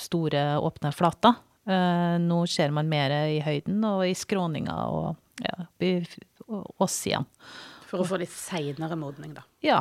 store, 0.07 0.47
åpne 0.63 0.93
flater. 0.95 1.37
Uh, 1.65 2.21
nå 2.21 2.43
ser 2.45 2.69
man 2.69 2.85
mer 2.85 3.09
i 3.25 3.39
høyden 3.41 3.79
og 3.89 4.03
i 4.05 4.11
skråninga 4.13 4.75
og 4.93 5.15
ja, 5.41 5.65
oss 6.77 6.97
igjen. 7.09 7.25
For 7.89 8.03
å 8.03 8.05
få 8.05 8.19
litt 8.21 8.33
seinere 8.33 8.97
modning, 8.99 9.33
da. 9.33 9.45
Ja. 9.65 9.79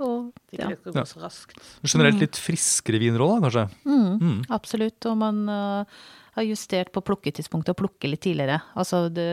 Og, 0.00 0.30
ja. 0.54 0.70
det 0.70 0.78
skal 0.80 0.94
gå 0.96 1.04
så 1.08 1.20
raskt. 1.20 1.60
Generelt 1.84 2.22
litt 2.22 2.38
friskere 2.40 3.00
viner 3.02 3.20
òg, 3.24 3.44
kanskje? 3.44 3.66
Mm, 3.84 4.38
Absolutt. 4.48 5.04
Og 5.10 5.18
man 5.20 5.42
øh, 5.52 6.00
har 6.36 6.46
justert 6.46 6.92
på 6.94 7.02
plukketidspunktet 7.04 7.74
og 7.74 7.82
plukke 7.82 8.10
litt 8.10 8.22
tidligere. 8.24 8.60
Altså 8.78 9.08
det, 9.12 9.28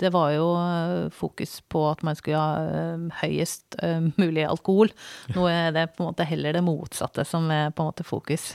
det 0.00 0.12
var 0.12 0.32
jo 0.34 0.50
øh, 0.60 1.08
fokus 1.14 1.58
på 1.72 1.86
at 1.90 2.04
man 2.06 2.18
skulle 2.18 2.40
ha 2.40 2.60
øh, 2.66 3.08
høyest 3.22 3.78
øh, 3.82 4.10
mulig 4.20 4.44
alkohol. 4.44 4.92
Nå 5.34 5.48
er 5.50 5.72
det 5.76 5.90
på 5.96 6.04
en 6.04 6.10
måte 6.10 6.28
heller 6.28 6.56
det 6.56 6.64
motsatte 6.66 7.24
som 7.28 7.50
er 7.50 7.72
på 7.72 7.84
en 7.84 7.92
måte 7.92 8.06
fokus. 8.06 8.54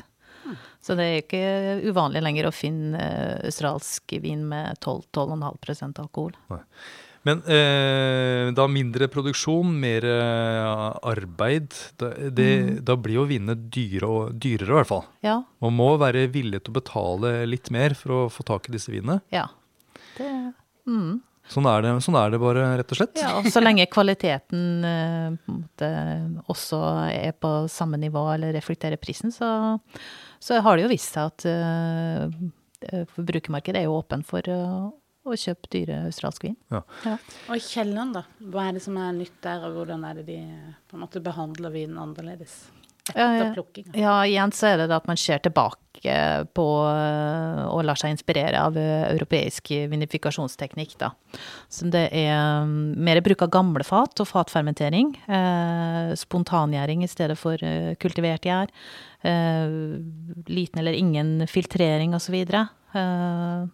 Så 0.81 0.97
det 0.97 1.05
er 1.05 1.19
ikke 1.21 1.91
uvanlig 1.91 2.23
lenger 2.25 2.47
å 2.49 2.55
finne 2.55 2.99
australsk 3.45 4.15
vin 4.23 4.41
med 4.49 4.79
12-12,5% 4.81 6.01
alkohol. 6.01 6.33
Men 7.27 7.41
eh, 7.45 8.49
da 8.57 8.65
mindre 8.71 9.05
produksjon, 9.13 9.73
mer 9.83 10.05
eh, 10.09 10.85
arbeid, 11.11 11.75
da, 12.01 12.09
det, 12.33 12.51
da 12.87 12.95
blir 12.97 13.19
jo 13.19 13.25
vinene 13.29 13.53
dyre 13.55 14.31
dyrere 14.33 14.71
i 14.71 14.77
hvert 14.79 14.89
fall. 14.89 15.03
Ja. 15.25 15.35
Man 15.61 15.75
må 15.77 15.91
være 16.01 16.25
villig 16.33 16.63
til 16.63 16.73
å 16.73 16.79
betale 16.79 17.33
litt 17.49 17.69
mer 17.73 17.93
for 17.97 18.15
å 18.15 18.21
få 18.33 18.45
tak 18.47 18.69
i 18.69 18.73
disse 18.73 18.93
vinene. 18.93 19.19
Ja. 19.33 19.45
Det, 20.17 20.31
mm. 20.89 21.19
Sånn 21.51 21.67
er 21.67 21.83
det, 21.83 21.91
sånn 22.05 22.15
er 22.15 22.31
det 22.31 22.39
bare, 22.41 22.63
rett 22.79 22.93
og 22.93 22.99
slett. 23.01 23.19
Ja, 23.19 23.35
og 23.41 23.49
så 23.51 23.61
lenge 23.61 23.85
kvaliteten 23.91 24.85
eh, 24.87 25.51
måte 25.51 25.91
også 26.51 26.79
er 27.11 27.35
på 27.37 27.53
samme 27.71 27.99
nivå 28.01 28.23
eller 28.33 28.53
reflekterer 28.55 29.01
prisen, 29.01 29.33
så, 29.35 29.75
så 30.41 30.61
har 30.63 30.77
det 30.77 30.87
jo 30.87 30.91
vist 30.93 31.17
seg 31.17 31.29
at 31.29 31.47
eh, 31.51 33.05
forbrukermarkedet 33.13 33.81
er 33.81 33.89
jo 33.89 33.97
åpen 33.99 34.23
for 34.25 34.47
eh, 34.47 34.89
å 35.21 35.37
kjøpe 35.37 35.69
dyre 35.73 36.01
australsk 36.07 36.47
vin. 36.47 36.57
Ja. 36.73 36.81
Ja. 37.05 37.15
Og 37.47 37.57
i 37.57 37.63
kjelleren, 37.63 38.13
da? 38.15 38.25
Hva 38.41 38.67
er 38.67 38.77
det 38.77 38.85
som 38.85 38.97
er 38.97 39.13
nytt 39.17 39.37
der, 39.45 39.65
og 39.67 39.79
hvordan 39.79 40.05
er 40.07 40.21
det 40.21 40.27
de 40.31 40.39
på 40.89 40.97
en 40.97 41.03
måte 41.05 41.23
behandler 41.23 41.73
vinen 41.73 41.99
annerledes? 42.01 42.63
Etter 43.11 43.53
plukkinga. 43.55 43.95
Ja, 43.97 44.19
igjen 44.29 44.53
så 44.55 44.71
er 44.71 44.83
det 44.83 44.93
at 44.93 45.07
man 45.09 45.17
ser 45.19 45.41
tilbake 45.43 46.13
på 46.55 46.65
eh, 46.87 47.61
og 47.65 47.81
lar 47.85 47.99
seg 47.99 48.13
inspirere 48.13 48.61
av 48.61 48.77
eh, 48.77 49.07
europeisk 49.09 49.71
vinifikasjonsteknikk, 49.91 50.93
da. 51.01 51.09
Så 51.69 51.89
det 51.91 52.07
er 52.17 52.61
mm, 52.65 52.93
mer 53.01 53.21
bruk 53.25 53.41
av 53.45 53.51
gamle 53.53 53.85
fat 53.85 54.21
og 54.21 54.29
fatfermentering. 54.29 55.15
Eh, 55.25 56.13
spontangjæring 56.21 57.03
i 57.05 57.09
stedet 57.11 57.37
for 57.41 57.61
kultivert 58.01 58.47
gjær. 58.47 58.71
Eh, 59.25 59.75
liten 60.49 60.81
eller 60.81 60.97
ingen 60.97 61.47
filtrering 61.49 62.15
osv. 62.17 62.37
Eh, 62.37 63.67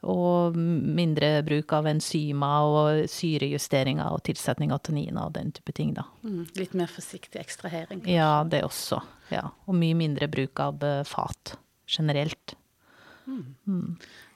og 0.00 0.56
mindre 0.56 1.42
bruk 1.44 1.74
av 1.76 1.88
enzymer 1.90 2.68
og 2.70 3.10
syrejusteringer 3.12 4.14
og 4.14 4.22
tilsetning 4.28 4.72
av 4.72 4.80
tanniner 4.86 5.26
og 5.26 5.34
den 5.36 5.52
type 5.56 5.74
ting, 5.76 5.92
da. 5.96 6.06
Mm, 6.24 6.46
litt 6.56 6.76
mer 6.78 6.88
forsiktig 6.88 7.40
ekstrahering. 7.42 8.06
Ja, 8.08 8.40
det 8.48 8.62
også. 8.64 9.02
Ja. 9.32 9.50
Og 9.68 9.76
mye 9.76 9.98
mindre 9.98 10.30
bruk 10.32 10.62
av 10.64 10.80
eh, 10.86 11.02
fat 11.08 11.56
generelt. 11.90 12.56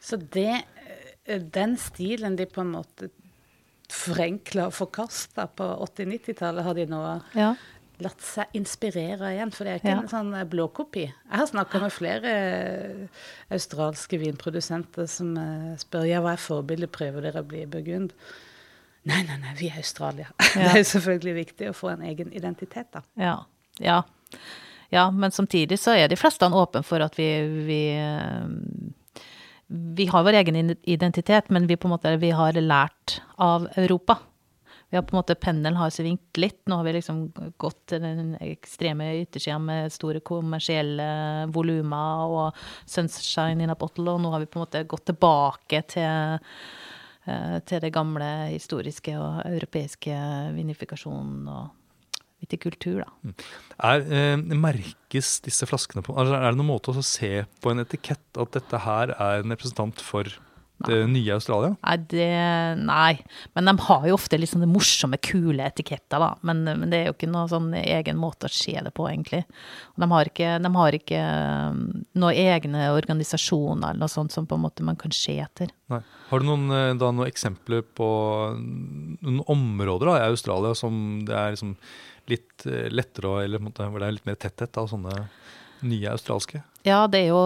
Så 0.01 0.17
det, 0.17 0.63
eh, 1.25 1.41
den 1.41 1.77
stilen 1.81 2.37
de 2.37 2.47
på 2.47 2.61
en 2.63 2.75
måte 2.77 3.11
forenkla 3.91 4.69
og 4.69 4.77
forkasta 4.77 5.47
på 5.57 5.67
80-90-tallet, 5.89 6.65
har 6.65 6.75
de 6.75 6.87
nå 6.91 7.01
Ja. 7.35 7.55
Latt 8.03 8.23
seg 8.25 8.57
inspirere 8.59 9.35
igjen. 9.35 9.53
For 9.55 9.65
det 9.67 9.73
er 9.75 9.83
ikke 9.83 9.93
Ja. 9.93 10.01
en 10.03 10.09
sånn 10.11 10.33
eh, 10.35 10.47
blåkopi. 10.51 11.05
Jeg 11.07 11.39
har 11.39 11.47
snakka 11.47 11.81
med 11.81 11.93
flere 11.95 12.33
eh, 12.33 13.07
australske 13.55 14.19
vinprodusenter 14.19 15.07
som 15.11 15.37
eh, 15.37 15.77
spør 15.79 16.09
ja, 16.09 16.21
hva 16.25 16.35
er 16.35 16.43
forbildet, 16.43 16.93
prøver 16.95 17.29
dere 17.29 17.45
å 17.45 17.49
bli 17.49 17.65
burgund? 17.71 18.13
Nei, 19.05 19.23
nei, 19.29 19.37
nei, 19.39 19.55
vi 19.59 19.69
er 19.69 19.79
Australia. 19.83 20.31
Det 20.55 20.65
er 20.71 20.79
jo 20.81 20.91
selvfølgelig 20.95 21.35
viktig 21.35 21.71
å 21.71 21.77
få 21.77 21.93
en 21.93 22.03
egen 22.09 22.33
identitet, 22.33 22.89
da. 22.93 23.05
Ja. 23.21 23.39
ja. 23.79 24.03
Ja, 24.95 25.11
men 25.11 25.31
samtidig 25.35 25.79
så 25.83 25.95
er 25.97 26.09
de 26.09 26.17
fleste 26.17 26.47
åpne 26.47 26.85
for 26.87 27.03
at 27.03 27.17
vi, 27.19 27.27
vi 27.67 27.81
Vi 29.67 30.07
har 30.07 30.23
vår 30.23 30.37
egen 30.43 30.77
identitet, 30.85 31.51
men 31.51 31.67
vi 31.67 31.77
måte 31.89 32.17
vi 32.21 32.31
har 32.31 32.53
lært 32.53 33.21
av 33.39 33.67
Europa. 33.77 34.19
Vi 34.95 34.99
har 34.99 35.03
på 35.03 35.17
en 35.17 35.19
måte 35.19 35.35
Pendelen 35.35 35.75
har 35.75 35.91
svingt 35.91 36.39
litt. 36.39 36.61
Nå 36.71 36.77
har 36.79 36.85
vi 36.87 36.93
liksom 36.95 37.25
gått 37.59 37.81
til 37.91 37.99
den 38.05 38.37
ekstreme 38.39 39.09
yttersida 39.25 39.57
med 39.59 39.91
store 39.91 40.21
kommersielle 40.23 41.09
volumer 41.51 42.31
og 42.31 42.61
sunshine 42.87 43.65
in 43.67 43.75
a 43.75 43.75
bottle, 43.75 44.13
og 44.13 44.23
nå 44.23 44.31
har 44.31 44.45
vi 44.45 44.47
på 44.47 44.61
en 44.61 44.63
måte 44.63 44.85
gått 44.87 45.09
tilbake 45.11 45.81
til 45.97 46.07
eh, 47.27 47.59
til 47.67 47.83
det 47.83 47.91
gamle 47.91 48.31
historiske 48.53 49.17
og 49.19 49.43
europeiske 49.51 50.15
vinifikasjonen 50.61 51.51
og 51.51 52.15
vitikultur, 52.45 53.03
da. 53.03 53.35
Er, 53.91 54.07
eh, 54.07 54.39
merkes 54.55 55.41
disse 55.43 55.67
flaskene 55.67 56.07
på 56.07 56.15
altså 56.15 56.39
Er 56.39 56.53
det 56.53 56.63
noen 56.63 56.71
måte 56.71 56.95
å 56.95 57.03
se 57.03 57.49
på 57.59 57.75
en 57.75 57.83
etikett 57.83 58.39
at 58.39 58.55
dette 58.61 58.87
her 58.87 59.11
er 59.19 59.43
en 59.43 59.59
representant 59.59 59.99
for 59.99 60.31
det 60.89 61.01
nye 61.11 61.35
Australia? 61.37 61.75
Nei, 61.81 61.97
det 62.11 62.29
Nei. 62.85 63.15
Men 63.57 63.71
de 63.71 63.75
har 63.87 64.07
jo 64.09 64.17
ofte 64.17 64.39
litt 64.39 64.53
sånne 64.53 64.69
morsomme, 64.71 65.19
kule 65.23 65.67
etiketter, 65.67 66.23
da. 66.23 66.31
Men, 66.47 66.65
men 66.67 66.93
det 66.93 67.01
er 67.01 67.11
jo 67.11 67.17
ikke 67.17 67.31
noe 67.31 67.49
sånn 67.51 67.73
egen 67.81 68.19
måte 68.21 68.49
å 68.49 68.53
se 68.53 68.75
det 68.77 68.93
på, 68.95 69.07
egentlig. 69.11 69.45
De 70.01 70.09
har 70.11 70.31
ikke, 70.31 70.57
de 70.65 70.73
har 70.77 70.99
ikke 70.99 71.23
um, 71.71 71.85
noen 72.21 72.41
egne 72.55 72.89
organisasjoner 72.95 73.93
eller 73.95 74.03
noe 74.05 74.13
sånt 74.13 74.35
som 74.35 74.49
på 74.49 74.59
en 74.59 74.65
måte 74.65 74.87
man 74.87 74.99
kan 75.01 75.15
se 75.15 75.37
etter. 75.43 75.73
Nei. 75.93 76.01
Har 76.31 76.41
du 76.41 76.49
noen, 76.49 76.67
eh, 76.73 76.91
da, 76.99 77.11
noen 77.13 77.29
eksempler 77.31 77.85
på 77.97 78.09
noen 78.59 79.43
områder 79.51 80.11
da, 80.11 80.19
i 80.23 80.33
Australia 80.33 80.75
som 80.79 81.25
det 81.29 81.37
er 81.37 81.55
liksom 81.55 81.75
litt 82.33 82.65
eh, 82.69 82.89
lettere 82.93 83.31
å 83.31 83.41
Eller 83.45 83.61
hvor 83.61 84.01
det 84.01 84.07
er 84.07 84.17
litt 84.17 84.29
mer 84.29 84.39
tetthet 84.41 84.79
av 84.81 84.89
sånne 84.91 85.27
nye 85.85 86.15
australske? 86.15 86.63
Ja, 86.89 87.05
det 87.11 87.25
er 87.25 87.33
jo 87.33 87.43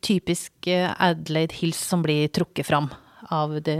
typisk 0.00 0.66
eh, 0.70 0.90
Adelaide 0.98 1.56
Hills 1.60 1.80
som 1.92 2.02
blir 2.02 2.28
trukket 2.28 2.66
fram 2.66 2.90
av 3.30 3.52
de 3.62 3.76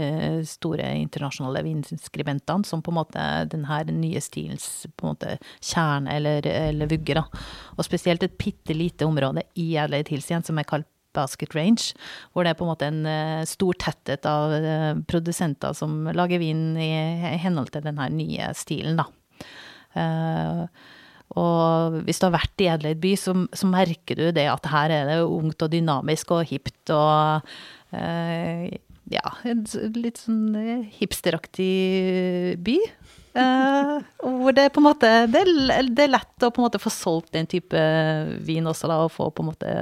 store 0.47 0.85
internasjonale 0.95 1.63
vinskribentene, 1.65 2.63
som 2.63 2.81
på 2.81 2.91
en 2.91 2.99
måte 2.99 3.23
den 3.51 3.65
her 3.67 3.89
nye 3.91 4.21
stilens 4.23 4.85
måte 5.01 5.37
kjerne 5.59 6.13
eller, 6.13 6.45
eller 6.47 6.91
vugge. 6.91 7.17
da. 7.17 7.25
Og 7.75 7.87
spesielt 7.87 8.23
et 8.23 8.37
bitte 8.39 8.75
lite 8.77 9.07
område 9.07 9.43
i 9.59 9.73
Adelaide 9.75 10.13
Hills 10.13 10.29
igjen, 10.31 10.45
som 10.47 10.61
er 10.61 10.69
kalt 10.69 10.87
Basket 11.11 11.51
Range, 11.57 11.91
hvor 12.31 12.45
det 12.45 12.53
er 12.53 12.59
på 12.59 12.63
en 12.63 12.71
måte 12.71 12.87
en 12.87 13.01
eh, 13.09 13.43
stor 13.49 13.75
tetthet 13.83 14.27
av 14.29 14.53
eh, 14.55 14.93
produsenter 15.11 15.75
som 15.75 16.05
lager 16.15 16.39
vin 16.39 16.77
i 16.79 16.91
henhold 17.43 17.73
til 17.73 17.83
den 17.83 17.99
her 17.99 18.13
nye 18.15 18.53
stilen, 18.55 19.01
da. 19.01 19.09
Og 21.39 21.99
hvis 22.07 22.19
du 22.19 22.27
har 22.27 22.35
vært 22.35 22.63
i 22.63 22.69
Adelaide 22.71 23.01
by, 23.03 23.13
så, 23.19 23.35
så 23.55 23.69
merker 23.69 24.19
du 24.19 24.25
det 24.35 24.47
at 24.51 24.67
her 24.71 24.93
er 24.93 25.11
det 25.11 25.19
ungt 25.23 25.63
og 25.63 25.71
dynamisk 25.71 26.33
og 26.35 26.43
hipt 26.49 26.91
og 26.91 27.47
eh, 27.95 28.67
ja, 29.11 29.31
en 29.47 29.63
litt 29.97 30.19
sånn 30.21 30.55
eh, 30.59 30.83
hipsteraktig 30.99 31.71
by. 32.63 32.77
Eh, 33.31 33.93
hvor 34.19 34.55
det 34.55 34.67
på 34.75 34.81
en 34.81 34.87
måte 34.89 35.09
det 35.31 35.45
er, 35.45 35.87
det 35.87 36.03
er 36.03 36.11
lett 36.17 36.43
å 36.43 36.49
på 36.51 36.59
en 36.59 36.67
måte 36.67 36.81
få 36.83 36.91
solgt 36.91 37.31
den 37.37 37.47
type 37.47 37.79
vin 38.43 38.67
også, 38.67 38.89
da, 38.91 38.99
og 39.05 39.13
få 39.15 39.29
på 39.31 39.45
en 39.45 39.51
måte 39.53 39.75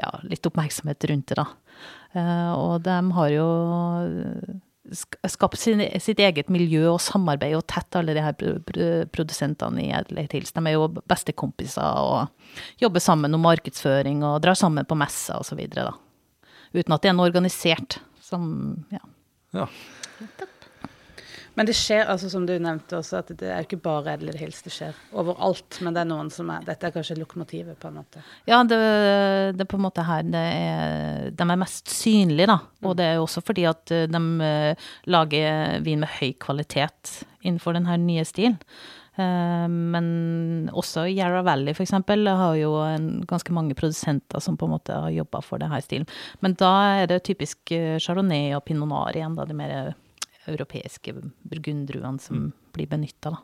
ja, 0.00 0.12
litt 0.24 0.48
oppmerksomhet 0.48 1.08
rundt 1.10 1.32
det, 1.32 1.40
da. 1.42 1.48
Eh, 2.16 2.52
og 2.56 2.80
de 2.86 2.98
har 3.18 3.32
jo 3.34 3.48
sk- 4.90 5.18
skape 5.30 5.56
sin, 5.56 5.80
sitt 6.02 6.18
eget 6.20 6.48
miljø 6.50 6.88
og 6.90 7.00
samarbeide 7.00 7.56
og 7.60 7.66
tette 7.70 7.98
alle 8.00 8.14
de 8.16 8.22
her 8.24 8.32
pro- 8.38 8.58
pro- 8.66 9.04
produsentene 9.14 9.84
i 9.84 9.92
Adelaide 9.94 10.32
Hills. 10.36 10.52
De 10.52 10.64
er 10.66 10.74
jo 10.76 10.88
bestekompiser 11.08 11.82
og 11.82 12.28
jobber 12.82 13.00
sammen 13.00 13.34
om 13.34 13.40
markedsføring 13.46 14.24
og 14.26 14.40
drar 14.42 14.54
sammen 14.58 14.84
på 14.88 14.98
messer 14.98 15.38
og 15.38 15.44
så 15.46 15.54
videre, 15.58 15.90
da. 15.92 16.48
Uten 16.74 16.94
at 16.96 17.02
det 17.04 17.10
er 17.10 17.16
noe 17.18 17.28
organisert. 17.28 17.98
Som, 18.24 18.84
ja. 18.92 19.02
Ja. 19.52 19.66
Men 21.54 21.68
det 21.68 21.74
skjer, 21.76 22.06
altså 22.08 22.30
som 22.32 22.46
du 22.48 22.54
nevnte 22.56 22.96
også, 22.96 23.20
at 23.20 23.32
det 23.36 23.50
er 23.52 23.66
ikke 23.66 23.80
bare 23.84 24.14
Adelaide 24.14 24.40
Hills, 24.40 24.62
det 24.64 24.72
skjer 24.72 24.96
overalt. 25.20 25.80
Men 25.84 25.96
det 25.96 26.02
er 26.02 26.08
noen 26.08 26.30
som 26.32 26.48
er 26.52 26.64
Dette 26.64 26.88
er 26.88 26.94
kanskje 26.94 27.18
lokomotivet, 27.18 27.76
på 27.80 27.90
en 27.90 27.98
måte. 28.00 28.22
Ja, 28.48 28.62
det, 28.64 28.78
det 29.58 29.66
er 29.66 29.68
på 29.68 29.80
en 29.80 29.84
måte 29.84 30.06
her 30.06 30.24
det 30.24 30.40
er, 30.40 31.28
de 31.36 31.44
er 31.44 31.60
mest 31.60 31.92
synlige, 31.92 32.48
da. 32.48 32.58
Og 32.86 32.96
det 32.98 33.06
er 33.08 33.18
jo 33.18 33.26
også 33.26 33.44
fordi 33.44 33.66
at 33.68 33.92
eh, 33.92 34.08
de 34.10 34.22
eh, 34.46 34.88
lager 35.12 35.84
vin 35.84 36.00
med 36.02 36.16
høy 36.20 36.32
kvalitet 36.40 37.18
innenfor 37.42 37.76
denne 37.76 37.98
nye 38.00 38.24
stilen. 38.28 38.56
Eh, 39.20 39.66
Men 39.68 40.06
også 40.72 41.04
Yarra 41.10 41.42
Valley, 41.44 41.76
for 41.76 41.84
eksempel, 41.84 42.30
har 42.32 42.56
jo 42.56 42.78
en, 42.86 43.10
ganske 43.28 43.52
mange 43.52 43.76
produsenter 43.76 44.40
som 44.40 44.56
på 44.56 44.70
en 44.70 44.72
måte 44.78 44.96
har 45.04 45.12
jobba 45.12 45.44
for 45.44 45.60
denne 45.60 45.82
stilen. 45.84 46.08
Men 46.40 46.56
da 46.56 46.72
er 47.02 47.12
det 47.12 47.26
typisk 47.28 47.74
chardonnay 48.00 48.54
og 48.56 48.64
pinot 48.70 48.88
noir 48.88 49.20
igjen, 49.20 49.36
da, 49.36 49.44
de 49.44 49.58
mer 49.58 49.92
europeiske 50.50 51.14
burgundruene 51.48 52.20
som 52.20 52.52
blir 52.74 52.88
benytta, 52.90 53.36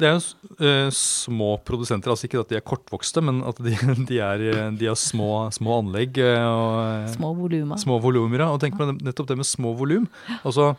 det 0.00 0.08
er 0.08 0.14
jo 0.16 0.64
eh, 0.64 0.88
små 0.96 1.58
produsenter, 1.66 2.08
altså 2.12 2.24
ikke 2.24 2.40
at 2.40 2.48
de 2.52 2.56
er 2.56 2.64
kortvokste, 2.64 3.20
men 3.20 3.42
at 3.44 3.58
de, 3.60 3.74
de, 4.08 4.16
er, 4.24 4.44
eh, 4.48 4.70
de 4.80 4.88
har 4.88 4.96
små, 4.96 5.50
små 5.52 5.80
anlegg 5.82 6.16
eh, 6.24 6.46
og 6.46 7.10
Små 7.16 7.34
volumer. 7.36 7.76
små 7.82 7.98
volumer. 8.00 8.40
Ja. 8.46 8.48
Og 8.54 8.62
tenk 8.62 8.78
på 8.80 8.88
nettopp 8.96 9.28
det 9.28 9.36
med 9.42 9.48
små 9.48 9.74
volum. 9.76 10.06
Altså, 10.40 10.70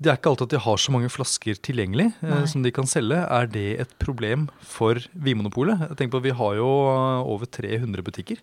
det 0.00 0.08
er 0.08 0.16
ikke 0.16 0.30
alltid 0.32 0.46
at 0.48 0.54
de 0.56 0.62
har 0.64 0.80
så 0.80 0.94
mange 0.94 1.10
flasker 1.12 1.60
tilgjengelig 1.60 2.08
eh, 2.24 2.44
som 2.48 2.64
de 2.64 2.72
kan 2.72 2.88
selge. 2.88 3.20
Er 3.20 3.50
det 3.52 3.66
et 3.84 3.92
problem 4.00 4.48
for 4.64 4.96
Vinmonopolet? 5.12 5.90
Tenk 6.00 6.14
på 6.14 6.22
at 6.22 6.28
Vi 6.30 6.36
har 6.40 6.56
jo 6.56 6.70
over 7.20 7.44
300 7.52 8.00
butikker. 8.06 8.40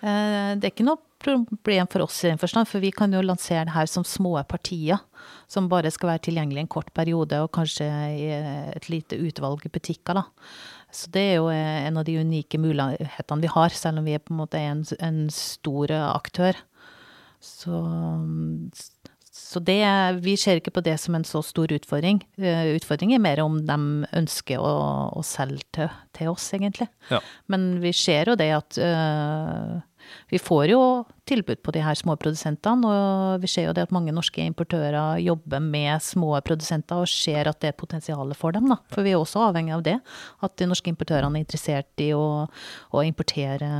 Eh, 0.00 0.54
Det 0.56 0.64
er 0.64 0.72
ikke 0.72 0.86
noe 0.88 1.02
problem 1.26 1.90
for 1.92 2.06
oss 2.06 2.22
i 2.24 2.30
den 2.30 2.40
forstand, 2.40 2.68
for 2.70 2.82
vi 2.82 2.92
kan 2.94 3.12
jo 3.12 3.24
lansere 3.24 3.66
det 3.68 3.74
her 3.74 3.90
som 3.90 4.06
små 4.06 4.36
partier. 4.48 5.02
Som 5.50 5.68
bare 5.70 5.90
skal 5.94 6.12
være 6.12 6.24
tilgjengelig 6.28 6.64
en 6.64 6.70
kort 6.70 6.88
periode, 6.94 7.38
og 7.42 7.52
kanskje 7.54 7.86
i 8.16 8.30
et 8.32 8.88
lite 8.90 9.18
utvalg 9.18 9.66
i 9.66 9.72
butikker. 9.74 10.18
da. 10.18 10.26
Så 10.96 11.10
det 11.12 11.22
er 11.32 11.34
jo 11.40 11.48
eh, 11.52 11.86
en 11.86 11.98
av 12.00 12.06
de 12.06 12.16
unike 12.22 12.60
mulighetene 12.62 13.42
vi 13.42 13.52
har, 13.52 13.74
selv 13.74 14.00
om 14.00 14.06
vi 14.06 14.16
er 14.16 14.22
på 14.22 14.34
en 14.34 14.40
måte 14.40 14.60
en, 14.60 14.84
en 15.02 15.26
stor 15.34 15.92
eh, 15.92 16.06
aktør. 16.08 16.58
Så, 17.42 17.80
så 19.30 19.60
det, 19.62 19.82
vi 20.24 20.36
ser 20.40 20.60
ikke 20.60 20.74
på 20.78 20.84
det 20.86 20.96
som 21.02 21.18
en 21.18 21.26
så 21.26 21.42
stor 21.44 21.74
utfordring. 21.74 22.22
Utfordring 22.38 22.78
Utfordringen 22.78 23.18
er 23.18 23.26
mer 23.26 23.42
om 23.44 23.58
de 23.66 23.78
ønsker 24.16 24.62
å, 24.62 24.72
å 25.14 25.24
selge 25.26 25.66
til, 25.76 25.92
til 26.16 26.32
oss, 26.32 26.48
egentlig. 26.56 26.88
Ja. 27.10 27.20
Men 27.52 27.76
vi 27.84 27.92
ser 27.96 28.32
jo 28.32 28.38
det 28.38 28.50
at 28.56 28.80
øh, 28.80 29.76
vi 30.30 30.40
får 30.42 30.70
jo 30.72 30.80
tilbud 31.26 31.60
på 31.64 31.74
de 31.74 31.82
her 31.82 31.98
små 31.98 32.16
produsentene, 32.20 32.86
og 32.86 33.42
vi 33.42 33.50
ser 33.50 33.68
jo 33.68 33.74
det 33.76 33.86
at 33.86 33.94
mange 33.94 34.14
norske 34.14 34.44
importører 34.46 35.20
jobber 35.24 35.62
med 35.62 36.02
små 36.04 36.32
produsenter 36.46 37.02
og 37.02 37.10
ser 37.10 37.50
at 37.50 37.60
det 37.62 37.72
er 37.72 37.78
potensial 37.78 38.34
for 38.38 38.56
dem. 38.56 38.70
Da. 38.72 38.80
For 38.92 39.06
vi 39.06 39.14
er 39.14 39.20
også 39.20 39.48
avhengig 39.48 39.76
av 39.76 39.84
det, 39.86 39.98
at 40.46 40.56
de 40.60 40.70
norske 40.70 40.92
importørene 40.92 41.38
er 41.38 41.46
interessert 41.46 42.04
i 42.04 42.12
å, 42.16 42.46
å 42.46 43.06
importere 43.06 43.70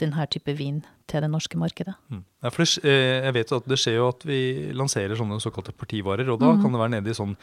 denne 0.00 0.26
type 0.32 0.52
vin 0.56 0.82
til 1.08 1.24
det 1.24 1.30
norske 1.32 1.58
markedet. 1.58 1.94
Mm. 2.12 2.22
Ja, 2.44 2.50
det, 2.52 2.68
eh, 2.84 3.24
jeg 3.24 3.36
vet 3.38 3.56
at 3.56 3.70
det 3.70 3.80
skjer 3.80 3.98
jo 4.00 4.10
at 4.10 4.26
vi 4.28 4.40
lanserer 4.76 5.16
sånne 5.18 5.40
såkalte 5.42 5.74
partivarer, 5.76 6.28
og 6.32 6.40
da 6.42 6.52
mm. 6.52 6.62
kan 6.62 6.74
det 6.74 6.82
være 6.82 6.94
nede 6.98 7.12
i 7.12 7.16
sånn 7.16 7.36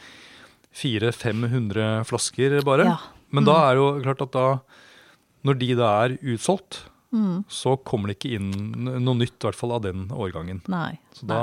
400-500 0.74 2.02
flasker 2.08 2.58
bare. 2.66 2.88
Ja. 2.90 2.98
Men 3.34 3.46
da 3.46 3.58
er 3.68 3.78
jo 3.78 3.86
klart 4.02 4.22
at 4.22 4.34
da, 4.34 4.46
når 5.46 5.58
de 5.60 5.70
da 5.78 5.90
er 6.04 6.16
utsolgt, 6.34 6.84
Mm. 7.14 7.44
så 7.46 7.76
kommer 7.86 8.10
det 8.10 8.16
ikke 8.18 8.34
inn 8.40 8.48
noe 9.04 9.14
nytt, 9.14 9.36
i 9.38 9.46
hvert 9.46 9.58
fall 9.58 9.76
av 9.76 9.84
den 9.84 10.08
årgangen. 10.10 10.60
Nei. 10.72 10.96
Så 11.14 11.28
da 11.30 11.40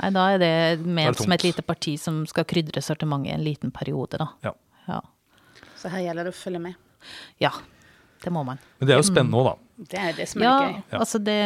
Nei, 0.00 0.08
da 0.10 0.22
er 0.32 0.38
det 0.40 0.86
ment 0.88 1.20
som 1.20 1.32
et 1.36 1.44
lite 1.44 1.62
parti 1.62 1.98
som 2.00 2.22
skal 2.26 2.46
krydre 2.48 2.80
sortimentet 2.82 3.30
i 3.30 3.34
en 3.36 3.44
liten 3.44 3.70
periode, 3.70 4.18
da. 4.18 4.30
Ja. 4.42 4.52
Ja. 4.88 5.00
Så 5.76 5.90
her 5.92 6.00
gjelder 6.06 6.26
det 6.26 6.32
å 6.34 6.38
følge 6.40 6.62
med. 6.64 6.74
ja. 7.38 7.52
Det 8.22 8.30
må 8.30 8.44
man. 8.46 8.58
Men 8.78 8.86
det 8.86 8.94
er 8.94 9.00
jo 9.00 9.06
spennende 9.08 9.34
òg, 9.40 9.48
da. 9.48 9.84
Det 9.90 9.98
er 9.98 10.12
det 10.14 10.28
som 10.30 10.42
er 10.42 10.46
Ja, 10.46 10.58
gøy. 10.62 10.74
Ja. 10.92 10.98
altså 11.00 11.18
det, 11.18 11.38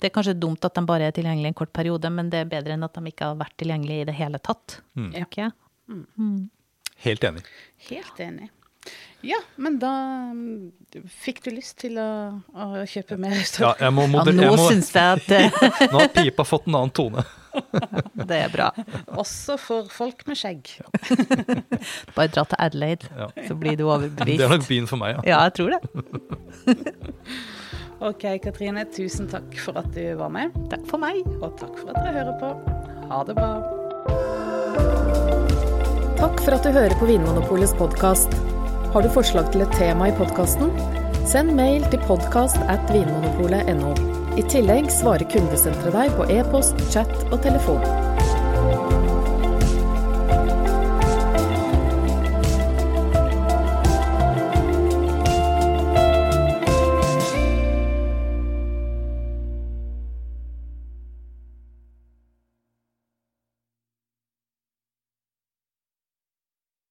det 0.00 0.08
er 0.08 0.12
kanskje 0.14 0.32
dumt 0.40 0.64
at 0.64 0.74
de 0.78 0.82
bare 0.88 1.10
er 1.10 1.12
tilgjengelige 1.12 1.52
en 1.52 1.56
kort 1.58 1.72
periode, 1.76 2.08
men 2.10 2.30
det 2.32 2.38
er 2.40 2.48
bedre 2.48 2.72
enn 2.78 2.86
at 2.86 2.96
de 2.96 3.10
ikke 3.10 3.28
har 3.28 3.36
vært 3.42 3.56
tilgjengelige 3.60 4.06
i 4.06 4.06
det 4.08 4.14
hele 4.16 4.40
tatt. 4.40 4.78
Mm. 4.96 5.10
Okay? 5.20 5.50
Mm. 5.92 6.38
Helt 7.04 7.26
enig. 7.28 7.42
Helt 7.90 8.22
enig. 8.24 8.48
Ja, 9.24 9.38
men 9.56 9.78
da 9.80 9.90
mm, 10.36 10.72
fikk 11.08 11.38
du 11.46 11.50
lyst 11.54 11.78
til 11.80 11.96
å, 11.96 12.08
å 12.52 12.82
kjøpe 12.88 13.16
mer 13.20 13.32
Ja, 13.32 13.70
jeg 13.80 13.94
må 13.96 14.04
Ja, 14.04 14.24
nå 14.28 14.44
jeg 14.44 14.52
må, 14.52 14.66
syns 14.68 14.90
jeg 14.92 15.22
at 15.22 15.32
eh, 15.32 15.48
nå 15.92 16.02
har 16.02 16.10
pipa 16.12 16.44
fått 16.44 16.68
en 16.68 16.76
annen 16.76 16.92
tone. 16.92 17.24
det 18.28 18.40
er 18.44 18.52
bra. 18.52 18.68
Også 19.16 19.56
for 19.60 19.88
folk 19.92 20.26
med 20.28 20.36
skjegg. 20.36 20.74
Bare 22.16 22.28
dra 22.34 22.44
til 22.44 22.60
Adelaide, 22.60 23.08
Ja. 23.16 23.30
så 23.48 23.56
blir 23.56 23.78
du 23.80 23.86
Det 24.20 24.36
er 24.36 24.52
nok 24.52 24.68
byen 24.68 24.90
for 24.90 25.00
meg, 25.00 25.16
ja. 25.16 25.24
Ja, 25.32 25.42
jeg 25.48 25.56
tror 25.56 25.70
det. 25.72 25.80
Ok, 28.04 28.26
Katrine, 28.44 28.84
tusen 28.92 29.30
takk 29.30 29.54
for 29.64 29.78
at 29.80 29.88
du 29.96 30.02
var 30.20 30.28
med. 30.34 30.52
Takk 30.68 30.84
for 30.90 31.00
meg. 31.00 31.22
Og 31.40 31.54
takk 31.60 31.78
for 31.78 31.94
at 31.94 32.02
dere 32.02 32.12
hører 32.18 32.36
på. 32.42 32.50
Ha 33.08 33.22
det 33.24 33.38
bra. 33.38 33.52
Takk 36.20 36.42
for 36.44 36.58
at 36.58 36.66
du 36.66 36.74
hører 36.74 36.98
på 37.00 37.08
Vinmonopolets 37.08 37.72
podkast. 37.78 38.36
Har 38.94 39.02
du 39.02 39.08
forslag 39.10 39.48
til 39.50 39.64
et 39.64 39.72
tema 39.74 40.06
i 40.06 40.12
podkasten? 40.14 40.68
Send 41.26 41.50
mail 41.58 41.82
til 41.90 41.98
podkast 42.06 42.60
at 42.70 42.92
vinmonopolet.no. 42.94 43.90
I 44.38 44.46
tillegg 44.46 44.86
svarer 44.94 45.26
kundesenteret 45.34 45.98
deg 45.98 46.14
på 46.14 46.30
e-post, 46.30 46.78
chat 46.94 47.10
og 47.32 47.40
telefon. 47.42 48.03